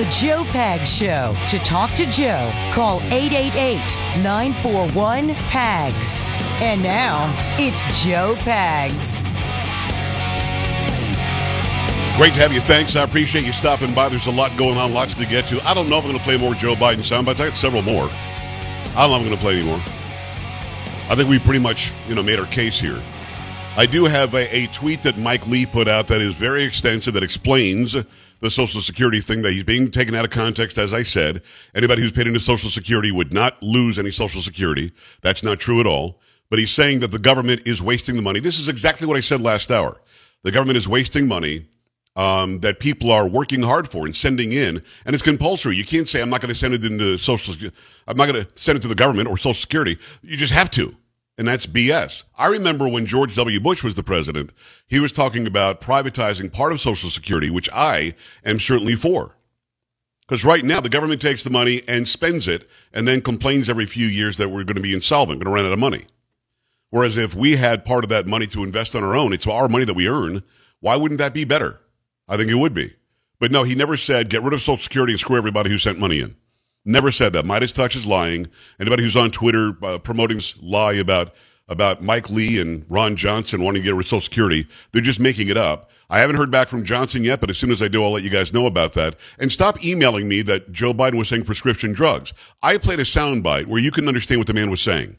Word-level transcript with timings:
The 0.00 0.08
Joe 0.12 0.44
Pag 0.44 0.88
Show. 0.88 1.36
To 1.48 1.58
talk 1.58 1.90
to 1.96 2.06
Joe, 2.06 2.50
call 2.72 3.02
888 3.12 3.76
941 4.22 5.34
PAGS. 5.34 6.22
And 6.62 6.82
now, 6.82 7.30
it's 7.58 7.82
Joe 8.02 8.34
Pags. 8.38 9.20
Great 12.16 12.32
to 12.32 12.40
have 12.40 12.50
you. 12.50 12.60
Thanks. 12.60 12.96
I 12.96 13.02
appreciate 13.02 13.44
you 13.44 13.52
stopping 13.52 13.92
by. 13.92 14.08
There's 14.08 14.26
a 14.26 14.30
lot 14.30 14.56
going 14.56 14.78
on, 14.78 14.94
lots 14.94 15.12
to 15.12 15.26
get 15.26 15.46
to. 15.48 15.60
I 15.68 15.74
don't 15.74 15.90
know 15.90 15.98
if 15.98 16.04
I'm 16.04 16.12
going 16.12 16.18
to 16.18 16.24
play 16.24 16.38
more 16.38 16.54
Joe 16.54 16.74
Biden 16.74 17.04
sound 17.04 17.26
bites. 17.26 17.40
I 17.40 17.48
got 17.48 17.56
several 17.56 17.82
more. 17.82 18.08
I 18.08 19.06
don't 19.06 19.10
know 19.10 19.16
if 19.16 19.20
I'm 19.20 19.24
going 19.26 19.36
to 19.36 19.42
play 19.42 19.58
anymore. 19.58 19.82
I 21.10 21.14
think 21.14 21.28
we 21.28 21.38
pretty 21.38 21.60
much, 21.60 21.92
you 22.08 22.14
know, 22.14 22.22
made 22.22 22.40
our 22.40 22.46
case 22.46 22.80
here. 22.80 23.02
I 23.80 23.86
do 23.86 24.04
have 24.04 24.34
a, 24.34 24.54
a, 24.54 24.66
tweet 24.66 25.04
that 25.04 25.16
Mike 25.16 25.46
Lee 25.46 25.64
put 25.64 25.88
out 25.88 26.06
that 26.08 26.20
is 26.20 26.34
very 26.34 26.64
extensive 26.64 27.14
that 27.14 27.22
explains 27.22 27.96
the 28.40 28.50
Social 28.50 28.82
Security 28.82 29.22
thing 29.22 29.40
that 29.40 29.54
he's 29.54 29.64
being 29.64 29.90
taken 29.90 30.14
out 30.14 30.26
of 30.26 30.30
context. 30.30 30.76
As 30.76 30.92
I 30.92 31.02
said, 31.02 31.40
anybody 31.74 32.02
who's 32.02 32.12
paid 32.12 32.26
into 32.26 32.40
Social 32.40 32.68
Security 32.68 33.10
would 33.10 33.32
not 33.32 33.56
lose 33.62 33.98
any 33.98 34.10
Social 34.10 34.42
Security. 34.42 34.92
That's 35.22 35.42
not 35.42 35.60
true 35.60 35.80
at 35.80 35.86
all. 35.86 36.20
But 36.50 36.58
he's 36.58 36.70
saying 36.70 37.00
that 37.00 37.10
the 37.10 37.18
government 37.18 37.62
is 37.64 37.80
wasting 37.80 38.16
the 38.16 38.22
money. 38.22 38.38
This 38.38 38.60
is 38.60 38.68
exactly 38.68 39.06
what 39.06 39.16
I 39.16 39.22
said 39.22 39.40
last 39.40 39.70
hour. 39.70 39.98
The 40.42 40.52
government 40.52 40.76
is 40.76 40.86
wasting 40.86 41.26
money 41.26 41.64
um, 42.16 42.60
that 42.60 42.80
people 42.80 43.10
are 43.10 43.26
working 43.26 43.62
hard 43.62 43.88
for 43.88 44.04
and 44.04 44.14
sending 44.14 44.52
in, 44.52 44.82
and 45.06 45.14
it's 45.14 45.22
compulsory. 45.22 45.74
You 45.74 45.86
can't 45.86 46.06
say 46.06 46.20
I'm 46.20 46.28
not 46.28 46.42
going 46.42 46.52
to 46.52 46.58
send 46.58 46.74
it 46.74 46.84
into 46.84 47.16
Social. 47.16 47.54
I'm 48.06 48.18
not 48.18 48.30
going 48.30 48.44
to 48.44 48.48
send 48.56 48.76
it 48.76 48.82
to 48.82 48.88
the 48.88 48.94
government 48.94 49.26
or 49.26 49.38
Social 49.38 49.54
Security. 49.54 49.96
You 50.22 50.36
just 50.36 50.52
have 50.52 50.70
to 50.72 50.94
and 51.40 51.48
that's 51.48 51.66
BS. 51.66 52.24
I 52.36 52.48
remember 52.48 52.86
when 52.86 53.06
George 53.06 53.34
W. 53.34 53.58
Bush 53.60 53.82
was 53.82 53.94
the 53.94 54.02
president, 54.02 54.52
he 54.88 55.00
was 55.00 55.10
talking 55.10 55.46
about 55.46 55.80
privatizing 55.80 56.52
part 56.52 56.70
of 56.70 56.82
Social 56.82 57.08
Security, 57.08 57.48
which 57.48 57.66
I 57.72 58.12
am 58.44 58.58
certainly 58.60 58.94
for. 58.94 59.38
Because 60.20 60.44
right 60.44 60.62
now, 60.62 60.82
the 60.82 60.90
government 60.90 61.22
takes 61.22 61.42
the 61.42 61.48
money 61.48 61.80
and 61.88 62.06
spends 62.06 62.46
it 62.46 62.68
and 62.92 63.08
then 63.08 63.22
complains 63.22 63.70
every 63.70 63.86
few 63.86 64.06
years 64.06 64.36
that 64.36 64.50
we're 64.50 64.64
going 64.64 64.76
to 64.76 64.82
be 64.82 64.92
insolvent, 64.92 65.42
going 65.42 65.50
to 65.50 65.56
run 65.56 65.64
out 65.64 65.72
of 65.72 65.78
money. 65.78 66.04
Whereas 66.90 67.16
if 67.16 67.34
we 67.34 67.56
had 67.56 67.86
part 67.86 68.04
of 68.04 68.10
that 68.10 68.26
money 68.26 68.46
to 68.48 68.62
invest 68.62 68.94
on 68.94 69.02
our 69.02 69.16
own, 69.16 69.32
it's 69.32 69.46
our 69.46 69.66
money 69.66 69.86
that 69.86 69.94
we 69.94 70.08
earn, 70.08 70.42
why 70.80 70.96
wouldn't 70.96 71.18
that 71.20 71.32
be 71.32 71.46
better? 71.46 71.80
I 72.28 72.36
think 72.36 72.50
it 72.50 72.56
would 72.56 72.74
be. 72.74 72.92
But 73.38 73.50
no, 73.50 73.62
he 73.62 73.74
never 73.74 73.96
said 73.96 74.28
get 74.28 74.42
rid 74.42 74.52
of 74.52 74.60
Social 74.60 74.76
Security 74.76 75.14
and 75.14 75.20
screw 75.20 75.38
everybody 75.38 75.70
who 75.70 75.78
sent 75.78 75.98
money 75.98 76.20
in. 76.20 76.36
Never 76.84 77.10
said 77.10 77.32
that. 77.34 77.44
Meidas 77.44 77.74
Touch 77.74 77.94
is 77.94 78.06
lying. 78.06 78.48
Anybody 78.78 79.02
who's 79.02 79.16
on 79.16 79.30
Twitter 79.30 79.76
uh, 79.82 79.98
promoting 79.98 80.40
lie 80.60 80.94
about 80.94 81.34
about 81.68 82.02
Mike 82.02 82.28
Lee 82.30 82.60
and 82.60 82.84
Ron 82.88 83.14
Johnson 83.14 83.62
wanting 83.62 83.82
to 83.82 83.86
get 83.86 83.94
rid 83.94 84.04
Social 84.04 84.20
Security, 84.20 84.66
they're 84.90 85.00
just 85.00 85.20
making 85.20 85.48
it 85.48 85.56
up. 85.56 85.90
I 86.10 86.18
haven't 86.18 86.34
heard 86.34 86.50
back 86.50 86.66
from 86.66 86.84
Johnson 86.84 87.22
yet, 87.22 87.40
but 87.40 87.48
as 87.48 87.58
soon 87.58 87.70
as 87.70 87.80
I 87.80 87.86
do, 87.86 88.02
I'll 88.02 88.10
let 88.10 88.24
you 88.24 88.30
guys 88.30 88.52
know 88.52 88.66
about 88.66 88.94
that. 88.94 89.14
And 89.38 89.52
stop 89.52 89.84
emailing 89.84 90.26
me 90.26 90.42
that 90.42 90.72
Joe 90.72 90.92
Biden 90.92 91.16
was 91.16 91.28
saying 91.28 91.44
prescription 91.44 91.92
drugs. 91.92 92.32
I 92.60 92.76
played 92.78 92.98
a 92.98 93.04
soundbite 93.04 93.66
where 93.66 93.80
you 93.80 93.92
can 93.92 94.08
understand 94.08 94.40
what 94.40 94.48
the 94.48 94.54
man 94.54 94.70
was 94.70 94.80
saying. 94.80 95.16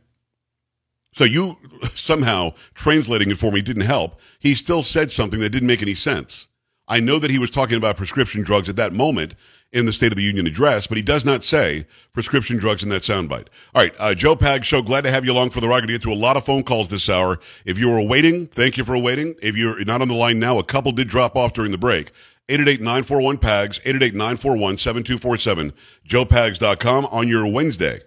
So 1.14 1.24
you 1.24 1.58
somehow 1.96 2.54
translating 2.74 3.32
it 3.32 3.38
for 3.38 3.52
me 3.52 3.62
didn't 3.62 3.84
help. 3.84 4.20
He 4.40 4.54
still 4.54 4.84
said 4.84 5.10
something 5.12 5.40
that 5.40 5.52
didn't 5.52 5.68
make 5.68 5.82
any 5.82 5.96
sense. 5.96 6.50
I 6.92 7.00
know 7.00 7.20
that 7.20 7.32
he 7.32 7.40
was 7.40 7.50
talking 7.50 7.78
about 7.78 7.96
prescription 7.96 8.44
drugs 8.44 8.68
at 8.68 8.76
that 8.76 8.92
moment 8.92 9.36
in 9.72 9.86
the 9.86 9.94
State 9.94 10.12
of 10.12 10.18
the 10.18 10.24
Union 10.24 10.46
address, 10.46 10.88
but 10.88 10.98
he 10.98 11.02
does 11.02 11.24
not 11.24 11.42
say 11.42 11.86
prescription 12.12 12.58
drugs 12.58 12.84
in 12.84 12.90
that 12.90 13.04
soundbite. 13.04 13.48
All 13.74 13.82
right, 13.82 13.94
uh, 13.98 14.14
Joe 14.14 14.36
Pag 14.36 14.66
Show, 14.66 14.82
glad 14.82 15.06
to 15.06 15.10
have 15.10 15.24
you 15.24 15.32
along 15.32 15.52
for 15.52 15.62
the 15.62 15.70
ride. 15.70 15.76
We're 15.76 15.88
going 15.88 15.88
to 15.88 15.94
get 15.94 16.02
to 16.02 16.12
a 16.12 16.16
lot 16.22 16.36
of 16.36 16.44
phone 16.44 16.64
calls 16.64 16.90
this 16.90 17.10
hour. 17.10 17.40
If 17.64 17.80
you 17.80 17.90
were 17.90 18.02
waiting, 18.02 18.46
thank 18.46 18.76
you 18.76 18.84
for 18.84 18.98
waiting. 18.98 19.36
If 19.42 19.56
you're 19.56 19.86
not 19.86 20.02
on 20.02 20.10
the 20.10 20.16
line 20.16 20.38
now, 20.38 20.60
a 20.60 20.66
couple 20.66 20.92
did 20.92 21.08
drop 21.08 21.38
off 21.38 21.54
during 21.54 21.72
the 21.72 21.78
break. 21.78 22.12
888-941-PAGS, 22.50 23.80
888-941-7247, 23.80 25.72
joepags.com 26.06 27.06
on 27.06 27.30
your 27.30 27.48
Wednesday. 27.50 28.02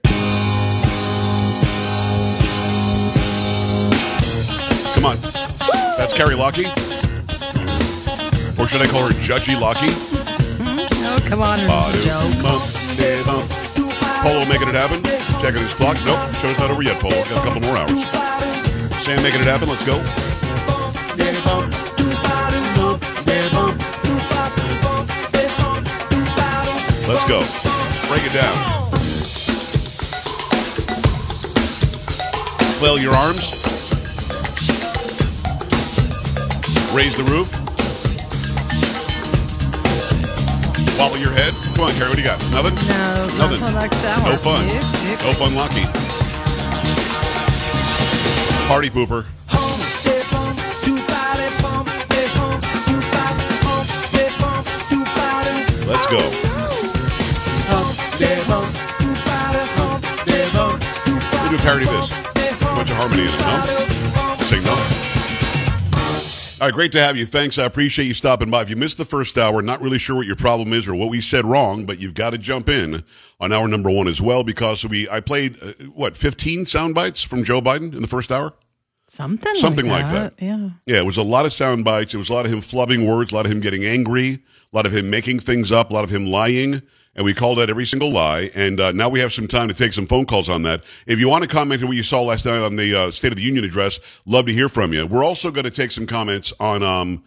Come 4.93 5.07
on. 5.07 5.19
That's 5.97 6.13
Carrie 6.13 6.35
Lockie. 6.35 6.94
Or 8.65 8.67
should 8.67 8.81
I 8.81 8.87
call 8.87 9.07
her 9.07 9.13
Judgy 9.21 9.61
Lockie? 9.61 9.93
Hmm? 10.57 10.89
Oh, 11.05 11.21
come 11.29 11.43
on, 11.43 11.59
Joe. 12.01 12.25
Polo 14.25 14.47
making 14.47 14.69
it 14.69 14.75
happen. 14.75 15.05
Checking 15.43 15.61
his 15.61 15.75
clock. 15.75 15.99
Nope, 16.07 16.19
show's 16.41 16.57
not 16.57 16.71
over 16.71 16.81
yet, 16.81 16.99
Polo. 16.99 17.15
Got 17.29 17.45
a 17.45 17.47
couple 17.47 17.61
more 17.61 17.77
hours. 17.77 17.91
Sam 19.05 19.23
making 19.23 19.43
it 19.43 19.49
happen. 19.53 19.69
Let's 19.69 19.85
go. 19.85 20.01
Let's 27.07 27.27
go. 27.29 27.45
Break 28.09 28.25
it 28.25 28.33
down. 28.33 28.57
Flail 32.81 32.99
your 32.99 33.13
arms. 33.13 33.61
Raise 36.95 37.15
the 37.19 37.25
roof. 37.25 37.64
Wobble 40.99 41.19
your 41.19 41.33
head. 41.33 41.53
Come 41.75 41.85
on, 41.87 41.93
Carrie. 41.95 42.09
What 42.09 42.17
do 42.17 42.23
you 42.23 42.29
got? 42.29 42.39
Nothing? 42.51 42.75
No, 42.87 43.27
Nothing. 43.39 43.61
not. 43.61 44.25
No 44.25 44.37
fun. 44.37 44.67
Yep, 44.69 44.83
yep. 45.05 45.21
No 45.23 45.33
fun, 45.33 45.55
Lucky. 45.55 45.85
Party 48.69 48.91
pooper. 48.91 49.27
Let's 55.87 56.07
go. 56.09 56.19
We 61.43 61.51
do 61.51 61.57
a 61.57 61.59
parody 61.59 61.87
of 61.87 61.93
this. 61.93 62.11
A 62.63 62.65
bunch 62.65 62.91
of 62.91 62.97
harmony 62.97 63.23
in 63.23 63.29
it, 63.29 63.41
no? 63.41 64.04
Sing 66.65 66.71
no. 66.71 66.71
All 66.71 66.71
right, 66.71 66.75
great 66.75 66.93
to 66.93 67.01
have 67.01 67.17
you. 67.17 67.27
Thanks. 67.27 67.59
I 67.59 67.67
appreciate 67.67 68.07
you 68.07 68.15
stopping 68.15 68.51
by. 68.51 68.63
If 68.63 68.71
you 68.71 68.77
missed 68.77 68.97
the 68.97 69.05
first 69.05 69.37
hour, 69.37 69.61
not 69.63 69.83
really 69.83 69.99
sure 69.99 70.17
what 70.17 70.27
your 70.27 70.37
problem 70.37 70.73
is 70.73 70.89
or 70.89 70.95
what 70.95 71.11
we 71.11 71.21
said 71.21 71.45
wrong, 71.45 71.85
but 71.85 72.01
you've 72.01 72.15
got 72.15 72.31
to 72.31 72.39
jump 72.39 72.69
in 72.71 73.05
on 73.41 73.53
hour 73.53 73.69
number 73.69 73.91
one 73.91 74.09
as 74.09 74.21
well 74.23 74.45
because 74.45 74.85
we 74.85 75.09
I 75.11 75.21
played 75.21 75.63
uh, 75.63 75.73
what 75.95 76.17
15 76.17 76.67
sound 76.67 76.95
bites 76.95 77.23
from 77.23 77.45
Joe 77.45 77.61
Biden 77.61 77.95
in 77.95 78.03
the 78.03 78.09
first 78.09 78.33
hour. 78.33 78.55
Something, 79.09 79.55
Something 79.57 79.89
like 79.89 80.05
like 80.05 80.13
that. 80.13 80.37
that. 80.39 80.45
Yeah. 80.45 80.71
Yeah, 80.87 80.99
it 80.99 81.07
was 81.07 81.19
a 81.19 81.23
lot 81.23 81.47
of 81.47 81.53
sound 81.53 81.85
bites. 81.85 82.15
It 82.15 82.19
was 82.19 82.31
a 82.31 82.33
lot 82.33 82.47
of 82.47 82.53
him 82.53 82.61
flubbing 82.61 83.07
words, 83.07 83.33
a 83.33 83.37
lot 83.37 83.47
of 83.47 83.53
him 83.53 83.61
getting 83.61 83.85
angry, 83.85 84.43
a 84.73 84.77
lot 84.77 84.87
of 84.87 84.97
him 84.97 85.11
making 85.11 85.41
things 85.41 85.71
up, 85.73 85.91
a 85.91 85.93
lot 85.95 86.05
of 86.05 86.11
him 86.11 86.27
lying. 86.27 86.83
And 87.17 87.25
we 87.25 87.33
called 87.33 87.59
that 87.59 87.71
every 87.71 87.87
single 87.87 88.13
lie. 88.13 88.51
And 88.55 88.81
uh, 88.81 88.93
now 88.93 89.09
we 89.09 89.21
have 89.21 89.33
some 89.33 89.47
time 89.47 89.69
to 89.69 89.75
take 89.75 89.93
some 89.93 90.07
phone 90.07 90.27
calls 90.27 90.49
on 90.49 90.63
that. 90.63 90.85
If 91.07 91.19
you 91.19 91.29
want 91.29 91.43
to 91.43 91.49
comment 91.49 91.83
on 91.83 91.89
what 91.89 91.97
you 91.97 92.03
saw 92.03 92.23
last 92.23 92.45
night 92.45 92.61
on 92.61 92.77
the 92.77 92.95
uh, 92.95 93.11
State 93.11 93.33
of 93.33 93.37
the 93.37 93.43
Union 93.43 93.65
address, 93.65 94.01
love 94.27 94.47
to 94.47 94.53
hear 94.53 94.69
from 94.69 94.93
you. 94.93 95.07
We're 95.07 95.25
also 95.25 95.51
going 95.51 95.65
to 95.65 95.71
take 95.71 95.93
some 95.93 96.07
comments 96.07 96.53
on. 96.59 96.83
Um, 96.83 97.23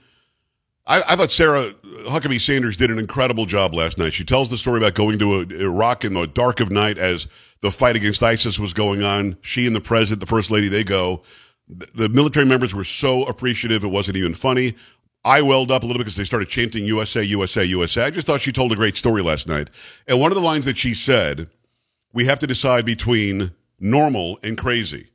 I, 0.85 1.01
I 1.07 1.15
thought 1.15 1.31
Sarah 1.31 1.71
Huckabee 2.05 2.39
Sanders 2.39 2.77
did 2.77 2.91
an 2.91 2.99
incredible 2.99 3.45
job 3.45 3.73
last 3.73 3.97
night. 3.97 4.13
She 4.13 4.23
tells 4.23 4.49
the 4.49 4.57
story 4.57 4.79
about 4.79 4.93
going 4.93 5.19
to 5.19 5.35
a, 5.35 5.39
Iraq 5.41 6.05
in 6.05 6.13
the 6.13 6.25
dark 6.25 6.59
of 6.59 6.71
night 6.71 6.97
as 6.97 7.27
the 7.61 7.71
fight 7.71 7.95
against 7.95 8.23
ISIS 8.23 8.59
was 8.59 8.73
going 8.73 9.03
on. 9.03 9.37
She 9.41 9.67
and 9.67 9.75
the 9.75 9.81
president, 9.81 10.21
the 10.21 10.27
first 10.27 10.51
lady, 10.51 10.69
they 10.69 10.83
go. 10.83 11.23
The 11.67 12.07
military 12.07 12.45
members 12.45 12.73
were 12.73 12.85
so 12.85 13.23
appreciative, 13.23 13.83
it 13.83 13.87
wasn't 13.87 14.15
even 14.15 14.33
funny. 14.33 14.75
I 15.27 15.41
welled 15.41 15.71
up 15.71 15.83
a 15.83 15.85
little 15.85 15.99
bit 15.99 16.05
because 16.05 16.15
they 16.15 16.23
started 16.23 16.47
chanting 16.47 16.85
USA, 16.85 17.21
USA, 17.21 17.65
USA. 17.65 18.05
I 18.05 18.11
just 18.11 18.25
thought 18.25 18.39
she 18.39 18.53
told 18.53 18.71
a 18.71 18.77
great 18.77 18.95
story 18.95 19.21
last 19.21 19.45
night. 19.45 19.69
And 20.07 20.21
one 20.21 20.31
of 20.31 20.37
the 20.37 20.43
lines 20.43 20.63
that 20.63 20.77
she 20.77 20.93
said, 20.93 21.49
we 22.13 22.23
have 22.25 22.39
to 22.39 22.47
decide 22.47 22.85
between 22.85 23.51
normal 23.77 24.39
and 24.41 24.57
crazy. 24.57 25.09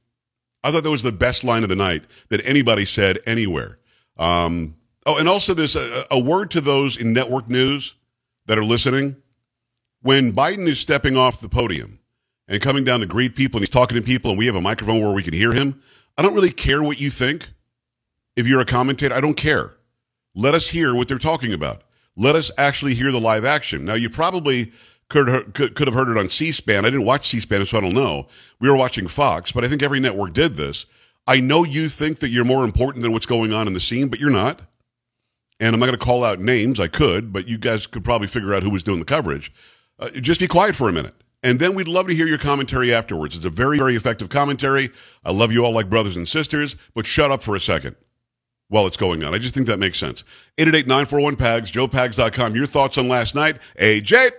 I 0.63 0.71
thought 0.71 0.83
that 0.85 0.91
was 0.91 1.03
the 1.03 1.13
best 1.13 1.45
line 1.45 1.63
of 1.63 1.71
the 1.71 1.77
night 1.77 2.05
that 2.29 2.45
anybody 2.45 2.85
said 2.85 3.21
anywhere. 3.27 3.79
Um, 4.19 4.75
oh, 5.07 5.19
and 5.19 5.31
also 5.31 5.55
there's 5.55 5.77
a, 5.77 6.05
a 6.11 6.23
word 6.23 6.51
to 6.51 6.61
those 6.61 6.99
in 6.99 7.15
network 7.15 7.49
news 7.49 7.95
that 8.45 8.59
are 8.59 8.65
listening. 8.65 9.17
When 10.03 10.35
Biden 10.35 10.69
is 10.69 10.79
stepping 10.79 11.17
off 11.17 11.41
the 11.41 11.49
podium 11.49 12.01
and 12.49 12.61
coming 12.61 12.85
down 12.85 13.01
to 13.01 13.07
greet 13.07 13.35
people 13.35 13.59
and 13.59 13.63
he's 13.67 13.73
talking 13.73 13.97
to 13.97 14.03
people 14.03 14.33
and 14.33 14.39
we 14.39 14.45
have 14.45 14.57
a 14.57 14.61
microphone 14.61 15.01
where 15.01 15.13
we 15.13 15.23
can 15.23 15.33
hear 15.33 15.55
him, 15.55 15.81
I 16.19 16.23
don't 16.23 16.35
really 16.35 16.53
care 16.53 16.83
what 16.83 17.01
you 17.01 17.09
think. 17.09 17.49
If 18.37 18.47
you're 18.47 18.61
a 18.61 18.67
commentator, 18.67 19.15
I 19.15 19.23
don't 19.23 19.39
care. 19.39 19.73
Let 20.35 20.55
us 20.55 20.69
hear 20.69 20.95
what 20.95 21.09
they're 21.09 21.19
talking 21.19 21.53
about. 21.53 21.83
Let 22.17 22.37
us 22.37 22.51
actually 22.59 22.95
hear 22.95 23.11
the 23.11 23.21
live 23.21 23.45
action. 23.45 23.85
Now, 23.85 23.95
you 23.95 24.11
probably 24.11 24.73
could, 25.09 25.55
could, 25.55 25.75
could 25.75 25.87
have 25.87 25.95
heard 25.95 26.09
it 26.09 26.19
on 26.19 26.31
C 26.31 26.53
SPAN. 26.53 26.85
I 26.85 26.91
didn't 26.91 27.05
watch 27.05 27.29
C 27.29 27.41
SPAN, 27.41 27.67
so 27.67 27.79
I 27.79 27.81
don't 27.81 27.95
know. 27.95 28.29
We 28.61 28.71
were 28.71 28.77
watching 28.77 29.07
Fox, 29.07 29.53
but 29.53 29.65
I 29.65 29.69
think 29.69 29.83
every 29.83 30.01
network 30.01 30.33
did 30.33 30.55
this. 30.55 30.87
I 31.27 31.41
know 31.41 31.65
you 31.65 31.89
think 31.89 32.19
that 32.21 32.31
you're 32.31 32.45
more 32.45 32.65
important 32.65 33.03
than 33.03 33.13
what's 33.13 33.27
going 33.27 33.53
on 33.53 33.67
in 33.67 33.75
the 33.75 33.81
scene, 33.81 34.09
but 34.09 34.19
you're 34.19 34.31
not. 34.31 34.61
And 35.61 35.75
I'm 35.75 35.81
not 35.81 35.87
going 35.87 35.99
to 35.99 36.05
call 36.05 36.25
out 36.25 36.41
names. 36.41 36.81
I 36.81 36.89
could, 36.89 37.33
but 37.33 37.47
you 37.47 37.57
guys 37.57 37.87
could 37.87 38.05
probably 38.05 38.27
figure 38.27 38.53
out 38.53 38.63
who 38.63 38.71
was 38.71 38.83
doing 38.83 38.99
the 38.99 39.05
coverage. 39.05 39.53
Uh, 39.99 40.09
just 40.11 40.41
be 40.41 40.49
quiet 40.49 40.75
for 40.75 40.89
a 40.89 40.93
minute. 40.93 41.15
And 41.45 41.61
then 41.61 41.75
we'd 41.75 41.89
love 41.89 42.09
to 42.09 42.15
hear 42.15 42.27
your 42.27 42.39
commentary 42.39 42.93
afterwards. 42.93 43.37
It's 43.37 43.45
a 43.45 43.51
very, 43.51 43.79
very 43.79 43.95
effective 43.95 44.29
commentary. 44.29 44.91
I 45.25 45.33
love 45.33 45.53
you 45.53 45.65
all 45.65 45.73
like 45.73 45.91
brothers 45.91 46.17
and 46.17 46.29
sisters, 46.29 46.77
but 46.95 47.07
shut 47.07 47.31
up 47.31 47.43
for 47.43 47.55
a 47.55 47.61
second. 47.61 47.97
While 48.73 48.87
it's 48.87 48.97
going 48.97 49.23
on. 49.23 49.35
I 49.35 49.39
just 49.39 49.55
think 49.55 49.67
that 49.67 49.79
makes 49.79 49.99
sense. 49.99 50.25
888-941-PAGS, 50.57 51.71
joepags.com. 51.71 52.57
Your 52.57 52.67
thoughts 52.67 52.97
on 52.97 53.07
last 53.07 53.35
night. 53.35 53.59
AJ. 53.79 54.31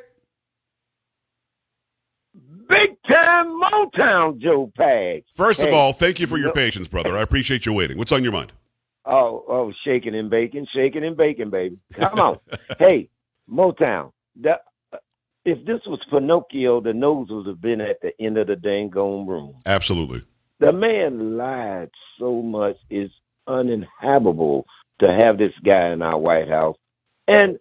Big 2.68 2.98
time 3.08 3.62
Motown 3.62 4.40
Joe 4.40 4.72
Pags. 4.76 5.26
First 5.36 5.62
of 5.62 5.72
all, 5.72 5.94
thank 5.94 6.20
you 6.20 6.26
for 6.26 6.40
your 6.40 6.52
patience, 6.52 6.88
brother. 6.88 7.16
I 7.16 7.22
appreciate 7.22 7.68
you 7.68 7.74
waiting. 7.74 8.00
What's 8.00 8.12
on 8.12 8.24
your 8.24 8.34
mind? 8.34 8.52
Oh, 9.06 9.46
oh, 9.48 9.72
shaking 9.86 10.16
and 10.16 10.32
baking, 10.32 10.66
shaking 10.74 11.04
and 11.04 11.16
baking, 11.16 11.52
baby. 11.52 11.78
Come 11.94 12.20
on. 12.20 12.40
hey, 12.80 13.10
Motown. 13.48 14.14
The, 14.42 14.54
uh, 14.92 14.98
if 15.46 15.64
this 15.68 15.82
was 15.86 16.00
Pinocchio, 16.10 16.82
the 16.82 16.94
nose 16.94 17.28
would 17.30 17.46
have 17.46 17.62
been 17.62 17.82
at 17.82 18.02
the 18.02 18.14
end 18.20 18.40
of 18.40 18.48
the 18.48 18.56
dang 18.56 18.90
gone 18.90 19.28
room. 19.28 19.58
Absolutely. 19.68 20.24
The 20.60 20.72
man 20.72 21.38
lied 21.38 21.92
so 22.18 22.42
much, 22.42 22.78
it's 22.90 23.14
uninhabitable 23.48 24.66
to 25.00 25.18
have 25.22 25.38
this 25.38 25.54
guy 25.66 25.92
in 25.92 26.02
our 26.02 26.18
White 26.18 26.50
House. 26.50 26.78
And 27.28 27.58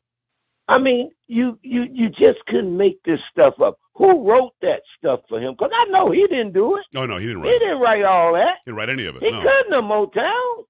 I 0.69 0.79
mean, 0.79 1.11
you 1.26 1.58
you 1.62 1.84
you 1.90 2.08
just 2.08 2.44
couldn't 2.46 2.76
make 2.76 3.02
this 3.05 3.20
stuff 3.31 3.55
up. 3.61 3.79
Who 3.94 4.29
wrote 4.29 4.52
that 4.62 4.81
stuff 4.99 5.20
for 5.29 5.38
him? 5.40 5.52
Because 5.52 5.70
I 5.75 5.84
know 5.90 6.11
he 6.11 6.26
didn't 6.26 6.52
do 6.52 6.76
it. 6.76 6.84
No, 6.94 7.05
no, 7.05 7.17
he 7.19 7.26
didn't 7.26 7.43
He 7.43 7.49
write 7.49 7.56
it. 7.56 7.58
didn't 7.61 7.81
write 7.81 8.05
all 8.05 8.32
that. 8.34 8.55
He 8.64 8.70
didn't 8.70 8.79
write 8.79 8.88
any 8.90 9.06
of 9.06 9.17
it. 9.17 9.23
He 9.23 9.31
No. 9.31 9.43
couldn't 9.43 9.73
have 9.73 9.84
Motown. 9.84 10.64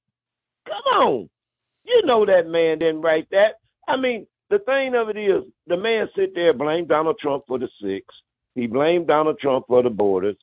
Come 0.66 1.00
on. 1.00 1.30
You 1.84 2.02
know 2.04 2.24
that 2.26 2.46
man 2.46 2.78
didn't 2.78 3.00
write 3.02 3.28
that. 3.30 3.54
I 3.88 3.96
mean, 3.96 4.26
the 4.50 4.58
thing 4.60 4.94
of 4.94 5.08
it 5.08 5.16
is, 5.16 5.44
the 5.66 5.76
man 5.76 6.08
sit 6.16 6.34
there 6.34 6.50
and 6.50 6.58
blame 6.58 6.86
Donald 6.86 7.18
Trump 7.18 7.44
for 7.46 7.58
the 7.58 7.68
six. 7.82 8.04
He 8.54 8.66
blamed 8.66 9.06
Donald 9.08 9.38
Trump 9.40 9.66
for 9.66 9.82
the 9.82 9.90
borders. 9.90 10.36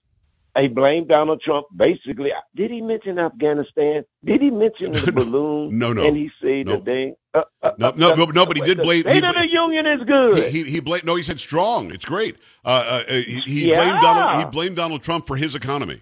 He 0.62 0.68
blamed 0.68 1.08
Donald 1.10 1.42
Trump 1.42 1.68
basically. 1.76 2.30
Did 2.56 2.72
he 2.72 2.82
mention 2.82 3.20
Afghanistan? 3.20 4.04
Did 4.24 4.42
he 4.42 4.50
mention 4.50 4.92
the 4.92 5.12
balloon? 5.16 5.78
No, 5.78 5.94
no. 5.94 6.06
And 6.06 6.16
he 6.18 6.30
said 6.42 6.66
No. 6.68 6.78
the 6.78 6.82
thing. 6.86 7.16
Uh, 7.34 7.42
uh, 7.62 7.72
No, 7.78 7.88
uh, 7.88 7.92
no, 7.96 8.12
uh, 8.12 8.16
no, 8.16 8.26
no, 8.26 8.46
but 8.46 8.58
he 8.58 8.64
did 8.64 8.78
blame- 8.82 9.04
The 9.04 9.14
he 9.14 9.18
of 9.24 9.34
the 9.36 9.48
union 9.50 9.86
is 9.86 10.02
good. 10.08 10.44
He, 10.52 10.64
he, 10.64 10.72
he 10.72 10.80
blamed. 10.80 11.06
No, 11.06 11.16
he 11.16 11.24
said 11.24 11.40
strong. 11.40 11.92
It's 11.92 12.06
great. 12.06 12.38
Uh, 12.66 13.02
uh, 13.08 13.12
he 13.14 13.40
he 13.42 13.70
Yeah. 13.70 13.84
blamed 13.84 14.02
Donald. 14.02 14.44
He 14.46 14.50
blamed 14.52 14.76
Donald 14.76 15.04
Trump 15.04 15.28
for 15.28 15.36
his 15.36 15.54
economy. 15.56 16.02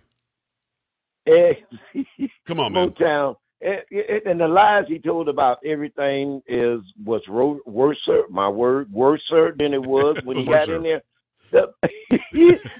Eh, 1.27 1.53
Come 2.45 2.59
on, 2.59 2.73
man. 2.73 2.89
Motown. 2.91 3.35
And, 3.59 3.81
and 4.25 4.39
the 4.39 4.47
lies 4.47 4.85
he 4.87 4.99
told 4.99 5.27
about 5.29 5.57
everything 5.65 6.41
is 6.47 6.79
was 7.03 7.21
worser. 7.27 8.23
My 8.29 8.47
word, 8.47 8.91
worse 8.91 9.23
than 9.57 9.73
it 9.73 9.81
was 9.81 10.21
when 10.23 10.37
he 10.37 10.45
got 10.55 10.69
in 10.69 10.83
there. 10.83 11.01
The, 11.51 11.73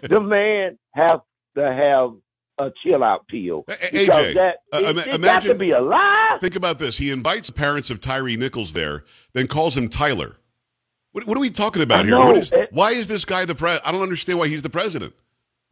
the 0.03 0.19
man 0.21 0.77
have 0.94 1.21
to 1.57 1.71
have 1.74 2.12
a 2.59 2.71
chill 2.83 3.04
out 3.04 3.27
pill 3.27 3.63
AJ, 3.68 4.33
that 4.33 4.56
uh, 4.74 4.77
it, 4.77 4.89
ima- 4.89 5.01
it 5.01 5.06
got 5.06 5.15
imagine- 5.15 5.51
to 5.54 5.57
be 5.59 5.71
a 5.71 5.81
lie. 5.81 6.38
Think 6.42 6.56
about 6.56 6.80
this. 6.80 6.98
He 6.98 7.12
invites 7.12 7.48
the 7.48 7.54
parents 7.54 7.89
of 7.89 8.01
Tyre 8.01 8.24
Nichols 8.36 8.74
there, 8.74 9.04
then 9.33 9.48
calls 9.48 9.75
him 9.77 9.89
Tyler. 9.89 10.38
What, 11.12 11.25
what 11.27 11.38
are 11.38 11.42
we 11.42 11.50
talking 11.50 11.81
about 11.83 12.06
here? 12.06 12.18
What 12.18 12.38
is, 12.38 12.51
It- 12.51 12.69
why 12.71 12.92
is 12.92 13.07
this 13.07 13.25
guy 13.25 13.45
the 13.45 13.56
president? 13.56 13.88
I 13.88 13.92
don't 13.92 14.01
understand 14.01 14.39
why 14.39 14.48
he's 14.48 14.62
the 14.62 14.69
president. 14.69 15.13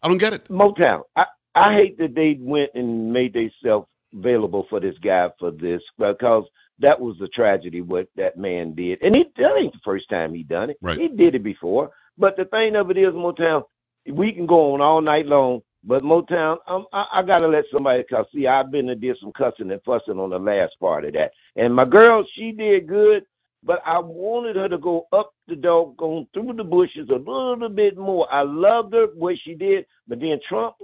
I 0.04 0.08
don't 0.08 0.18
get 0.20 0.34
it. 0.34 0.48
Motown. 0.50 1.02
I 1.16 1.26
I 1.56 1.74
hate 1.74 1.98
that 2.00 2.14
they 2.14 2.38
went 2.40 2.72
and 2.76 3.14
made 3.14 3.34
themselves 3.34 3.88
available 4.14 4.68
for 4.70 4.80
this 4.80 4.96
guy 5.04 5.30
for 5.40 5.52
this 5.52 5.82
because 5.98 6.44
that 6.80 7.00
was 7.00 7.16
the 7.20 7.30
tragedy 7.30 7.82
what 7.82 8.08
that 8.18 8.38
man 8.38 8.76
did, 8.76 9.04
and 9.04 9.16
he 9.16 9.24
that 9.38 9.56
ain't 9.58 9.74
the 9.74 9.80
first 9.84 10.10
time 10.10 10.34
he 10.34 10.44
done 10.44 10.70
it. 10.70 10.78
Right. 10.82 11.00
He 11.00 11.08
did 11.08 11.34
it 11.34 11.44
before, 11.44 11.92
but 12.18 12.36
the 12.38 12.46
thing 12.46 12.76
of 12.76 12.92
it 12.92 12.98
is, 12.98 13.14
Motown, 13.14 13.64
we 14.12 14.34
can 14.34 14.46
go 14.46 14.74
on 14.74 14.82
all 14.82 15.02
night 15.02 15.26
long. 15.26 15.62
But 15.88 16.02
Motown, 16.02 16.58
um, 16.68 16.86
I, 16.92 17.06
I 17.16 17.22
gotta 17.22 17.48
let 17.48 17.66
somebody 17.72 18.04
cause 18.04 18.26
see, 18.34 18.48
I've 18.48 18.72
been 18.72 18.90
and 18.90 19.00
did 19.00 19.18
some 19.22 19.32
cussing 19.32 19.72
and 19.72 19.82
fussing 19.84 20.20
on 20.20 20.32
the 20.32 20.40
last 20.40 20.74
part 20.80 21.06
of 21.06 21.14
that, 21.14 21.32
and 21.56 21.76
my 21.76 21.86
girl, 21.86 22.26
she 22.36 22.52
did 22.52 22.88
good, 22.88 23.24
but 23.64 23.82
I 23.86 24.00
wanted 24.00 24.56
her 24.56 24.68
to 24.68 24.80
go 24.80 25.08
up 25.14 25.34
the 25.48 25.56
doggone 25.56 26.28
through 26.34 26.54
the 26.54 26.64
bushes 26.64 27.10
a 27.10 27.18
little 27.18 27.70
bit 27.70 27.98
more. 27.98 28.32
I 28.34 28.42
loved 28.42 28.94
her 28.94 29.08
what 29.16 29.36
she 29.44 29.54
did, 29.54 29.86
but 30.08 30.20
then 30.20 30.40
Trump, 30.50 30.76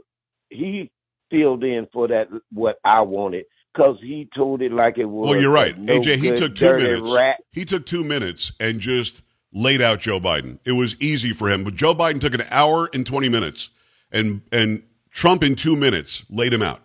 he 0.50 0.92
filled 1.31 1.63
in 1.63 1.88
for 1.92 2.07
that 2.07 2.27
what 2.51 2.77
I 2.83 3.01
wanted 3.01 3.45
because 3.74 3.98
he 4.01 4.30
told 4.36 4.62
it 4.62 4.71
like 4.71 4.98
it 4.98 5.06
was. 5.06 5.30
Well, 5.30 5.42
you're 5.42 5.53
right, 5.53 5.75
no 5.77 6.00
AJ. 6.00 6.18
He 6.18 6.30
good, 6.30 6.38
took 6.38 6.56
two 6.56 6.65
dirty 6.65 6.88
minutes. 6.88 7.15
Rat. 7.15 7.38
He 7.51 7.65
took 7.65 7.86
two 7.88 8.03
minutes 8.03 8.51
and 8.59 8.80
just 8.80 9.24
laid 9.53 9.81
out 9.81 10.00
Joe 10.00 10.19
Biden. 10.19 10.59
It 10.65 10.74
was 10.74 10.95
easy 11.00 11.33
for 11.33 11.50
him, 11.50 11.63
but 11.63 11.74
Joe 11.74 11.95
Biden 11.95 12.21
took 12.21 12.36
an 12.36 12.44
hour 12.51 12.89
and 12.94 13.06
twenty 13.06 13.30
minutes, 13.30 13.71
and 14.12 14.42
and 14.51 14.83
Trump 15.11 15.43
in 15.43 15.55
two 15.55 15.75
minutes 15.75 16.25
laid 16.29 16.53
him 16.53 16.61
out. 16.63 16.79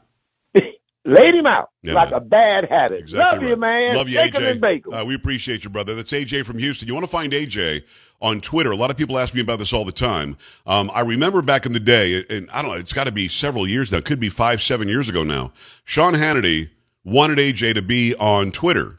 Laid 1.09 1.37
him 1.37 1.47
out 1.47 1.71
Yeah, 1.85 1.93
like 1.93 2.11
man. 2.11 2.21
a 2.21 2.25
bad 2.25 2.69
habit. 2.69 2.99
Exactly 2.99 3.39
Love 3.39 3.49
you, 3.49 3.57
man. 3.57 3.95
Love 3.95 4.09
you, 4.09 4.17
Take 4.17 4.35
'em 4.35 4.43
and 4.43 4.61
bake 4.61 4.83
'em. 4.87 4.93
AJ. 4.93 5.03
Uh, 5.03 5.05
we 5.05 5.15
appreciate 5.15 5.63
you, 5.63 5.71
brother. 5.71 5.95
That's 5.95 6.13
AJ 6.13 6.43
from 6.45 6.59
Houston. 6.59 6.89
You 6.89 6.95
want 6.95 7.05
to 7.07 7.11
find 7.11 7.33
AJ 7.33 7.85
on 8.21 8.41
Twitter? 8.41 8.73
A 8.73 8.77
lot 8.77 8.91
of 8.91 8.97
people 8.97 9.17
ask 9.17 9.33
me 9.33 9.41
about 9.41 9.61
this 9.61 9.73
all 9.73 9.85
the 9.85 9.93
time. 9.93 10.37
Um, 10.67 10.91
I 10.93 11.03
remember 11.03 11.43
back 11.43 11.65
in 11.65 11.73
the 11.73 11.79
day, 11.79 12.25
and 12.29 12.51
I 12.53 12.61
don't 12.61 12.73
know, 12.73 12.77
it's 12.79 12.93
got 12.93 13.05
to 13.05 13.13
be 13.13 13.29
several 13.29 13.69
years 13.69 13.93
now. 13.93 13.99
It 13.99 14.05
could 14.05 14.19
be 14.19 14.29
five, 14.29 14.61
seven 14.61 14.89
years 14.89 15.09
ago 15.09 15.23
now. 15.23 15.53
Sean 15.85 16.15
Hannity 16.15 16.71
wanted 17.05 17.39
AJ 17.39 17.75
to 17.75 17.83
be 17.83 18.17
on 18.17 18.51
Twitter, 18.51 18.99